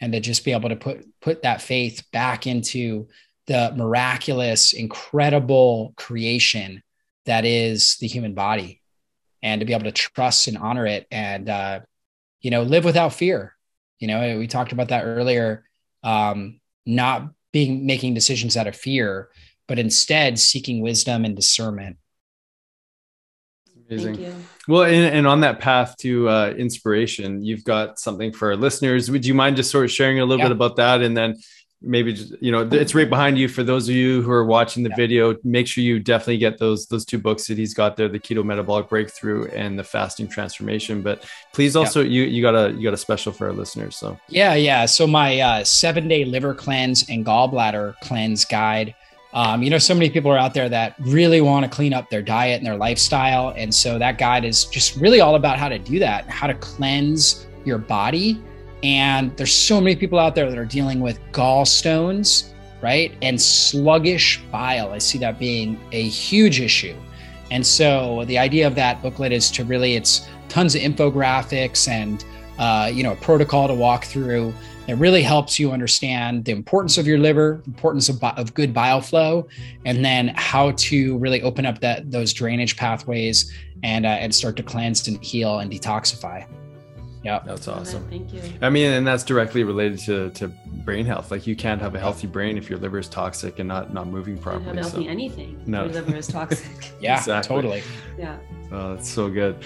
[0.02, 3.08] And to just be able to put put that faith back into
[3.46, 6.82] the miraculous incredible creation
[7.26, 8.79] that is the human body
[9.42, 11.80] and to be able to trust and honor it and uh,
[12.40, 13.54] you know live without fear
[13.98, 15.64] you know we talked about that earlier
[16.02, 19.28] um, not being making decisions out of fear
[19.66, 21.96] but instead seeking wisdom and discernment
[23.90, 24.44] Amazing.
[24.68, 29.10] Well, and, and, on that path to uh, inspiration, you've got something for our listeners.
[29.10, 30.44] Would you mind just sort of sharing a little yeah.
[30.44, 31.02] bit about that?
[31.02, 31.34] And then
[31.82, 34.82] maybe just you know it's right behind you for those of you who are watching
[34.82, 34.96] the yeah.
[34.96, 35.36] video.
[35.44, 38.44] Make sure you definitely get those those two books that he's got there the keto
[38.44, 41.02] metabolic breakthrough and the fasting transformation.
[41.02, 42.10] But please also yeah.
[42.10, 44.18] you you got a you got a special for our listeners so.
[44.28, 44.86] Yeah yeah.
[44.86, 48.94] So my uh, seven day liver cleanse and gallbladder cleanse guide.
[49.32, 52.10] Um, you know so many people are out there that really want to clean up
[52.10, 53.54] their diet and their lifestyle.
[53.56, 56.54] And so that guide is just really all about how to do that how to
[56.54, 58.40] cleanse your body
[58.82, 63.12] and there's so many people out there that are dealing with gallstones, right?
[63.20, 64.92] And sluggish bile.
[64.92, 66.96] I see that being a huge issue.
[67.50, 72.24] And so the idea of that booklet is to really, it's tons of infographics and,
[72.58, 74.54] uh, you know, a protocol to walk through.
[74.86, 79.00] that really helps you understand the importance of your liver, importance of, of good bile
[79.00, 79.46] flow,
[79.84, 83.52] and then how to really open up that those drainage pathways
[83.82, 86.46] and uh, and start to cleanse and heal and detoxify.
[87.22, 88.08] Yeah, that's awesome.
[88.08, 88.42] Thank you.
[88.62, 90.48] I mean, and that's directly related to to
[90.84, 91.30] brain health.
[91.30, 94.06] Like you can't have a healthy brain if your liver is toxic and not not
[94.06, 94.64] moving properly.
[94.64, 95.10] You can't have healthy so.
[95.10, 95.62] anything.
[95.66, 96.92] No, your liver is toxic.
[97.00, 97.54] yeah, exactly.
[97.54, 97.82] totally.
[98.18, 98.38] Yeah.
[98.72, 99.56] Oh, that's so good.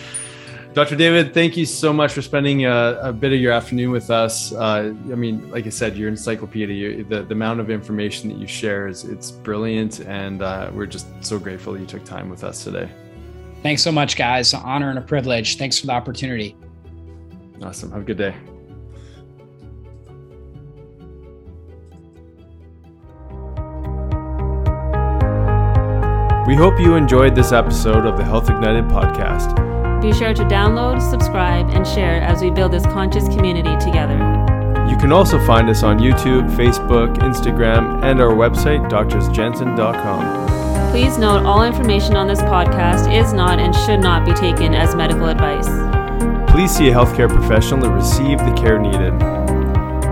[0.73, 0.97] Dr.
[0.97, 4.53] David, thank you so much for spending a, a bit of your afternoon with us.
[4.53, 8.49] Uh, I mean, like I said, your encyclopedia, the, the amount of information that you
[8.49, 12.65] share is it's brilliant, and uh, we're just so grateful you took time with us
[12.65, 12.89] today.
[13.63, 14.53] Thanks so much, guys.
[14.53, 15.59] An honor and a privilege.
[15.59, 16.57] Thanks for the opportunity.
[17.63, 17.93] Awesome.
[17.93, 18.35] Have a good day.
[26.47, 29.57] We hope you enjoyed this episode of the Health Ignited podcast.
[30.03, 34.19] Be sure to download, subscribe, and share as we build this conscious community together.
[34.91, 40.91] You can also find us on YouTube, Facebook, Instagram, and our website, doctorsjensen.com.
[40.91, 44.95] Please note all information on this podcast is not and should not be taken as
[44.95, 45.67] medical advice
[46.55, 49.13] please see a healthcare professional to receive the care needed.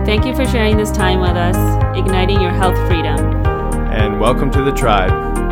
[0.05, 1.55] Thank you for sharing this time with us,
[1.97, 3.17] igniting your health freedom.
[3.93, 5.52] And welcome to the tribe.